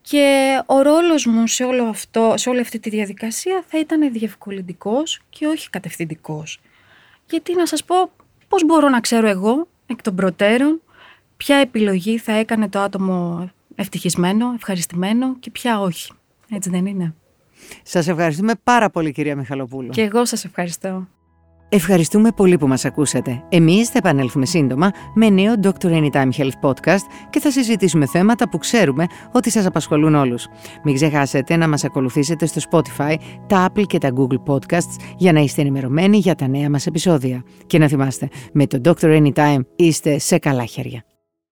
και 0.00 0.58
ο 0.66 0.82
ρόλος 0.82 1.26
μου 1.26 1.46
σε, 1.46 1.64
όλο 1.64 1.84
αυτό, 1.84 2.34
σε 2.36 2.48
όλη 2.48 2.60
αυτή 2.60 2.78
τη 2.78 2.90
διαδικασία 2.90 3.64
θα 3.66 3.78
ήταν 3.78 4.12
διευκολυντικός 4.12 5.20
και 5.30 5.46
όχι 5.46 5.70
κατευθυντικός. 5.70 6.60
Γιατί 7.30 7.54
να 7.54 7.66
σας 7.66 7.84
πω 7.84 8.10
πώς 8.48 8.64
μπορώ 8.64 8.88
να 8.88 9.00
ξέρω 9.00 9.28
εγώ 9.28 9.68
εκ 9.86 10.02
των 10.02 10.14
προτέρων 10.14 10.80
ποια 11.36 11.56
επιλογή 11.56 12.18
θα 12.18 12.32
έκανε 12.32 12.68
το 12.68 12.78
άτομο 12.78 13.50
ευτυχισμένο, 13.74 14.52
ευχαριστημένο 14.54 15.36
και 15.40 15.50
πια 15.50 15.80
όχι. 15.80 16.12
Έτσι 16.50 16.70
δεν 16.70 16.86
είναι; 16.86 17.14
Σας 17.82 18.08
ευχαριστούμε 18.08 18.52
πάρα 18.64 18.90
πολύ 18.90 19.12
κυρία 19.12 19.36
Μιχαλοπούλου. 19.36 19.90
Και 19.90 20.02
εγώ 20.02 20.24
σας 20.24 20.44
ευχαριστώ. 20.44 21.06
Ευχαριστούμε 21.76 22.30
πολύ 22.32 22.58
που 22.58 22.66
μας 22.66 22.84
ακούσατε. 22.84 23.42
Εμείς 23.48 23.88
θα 23.88 23.98
επανέλθουμε 23.98 24.46
σύντομα 24.46 24.90
με 25.14 25.30
νέο 25.30 25.54
Dr. 25.62 25.86
Anytime 25.86 26.28
Health 26.36 26.60
Podcast 26.62 27.04
και 27.30 27.40
θα 27.40 27.50
συζητήσουμε 27.50 28.06
θέματα 28.06 28.48
που 28.48 28.58
ξέρουμε 28.58 29.06
ότι 29.32 29.50
σας 29.50 29.66
απασχολούν 29.66 30.14
όλους. 30.14 30.46
Μην 30.84 30.94
ξεχάσετε 30.94 31.56
να 31.56 31.68
μας 31.68 31.84
ακολουθήσετε 31.84 32.46
στο 32.46 32.60
Spotify, 32.70 33.14
τα 33.46 33.68
Apple 33.68 33.86
και 33.86 33.98
τα 33.98 34.10
Google 34.16 34.52
Podcasts 34.52 34.96
για 35.16 35.32
να 35.32 35.40
είστε 35.40 35.60
ενημερωμένοι 35.60 36.16
για 36.16 36.34
τα 36.34 36.48
νέα 36.48 36.70
μας 36.70 36.86
επεισόδια. 36.86 37.42
Και 37.66 37.78
να 37.78 37.88
θυμάστε, 37.88 38.28
με 38.52 38.66
το 38.66 38.80
Dr. 38.84 39.22
Anytime 39.22 39.60
είστε 39.76 40.18
σε 40.18 40.38
καλά 40.38 40.64
χέρια. 40.64 41.04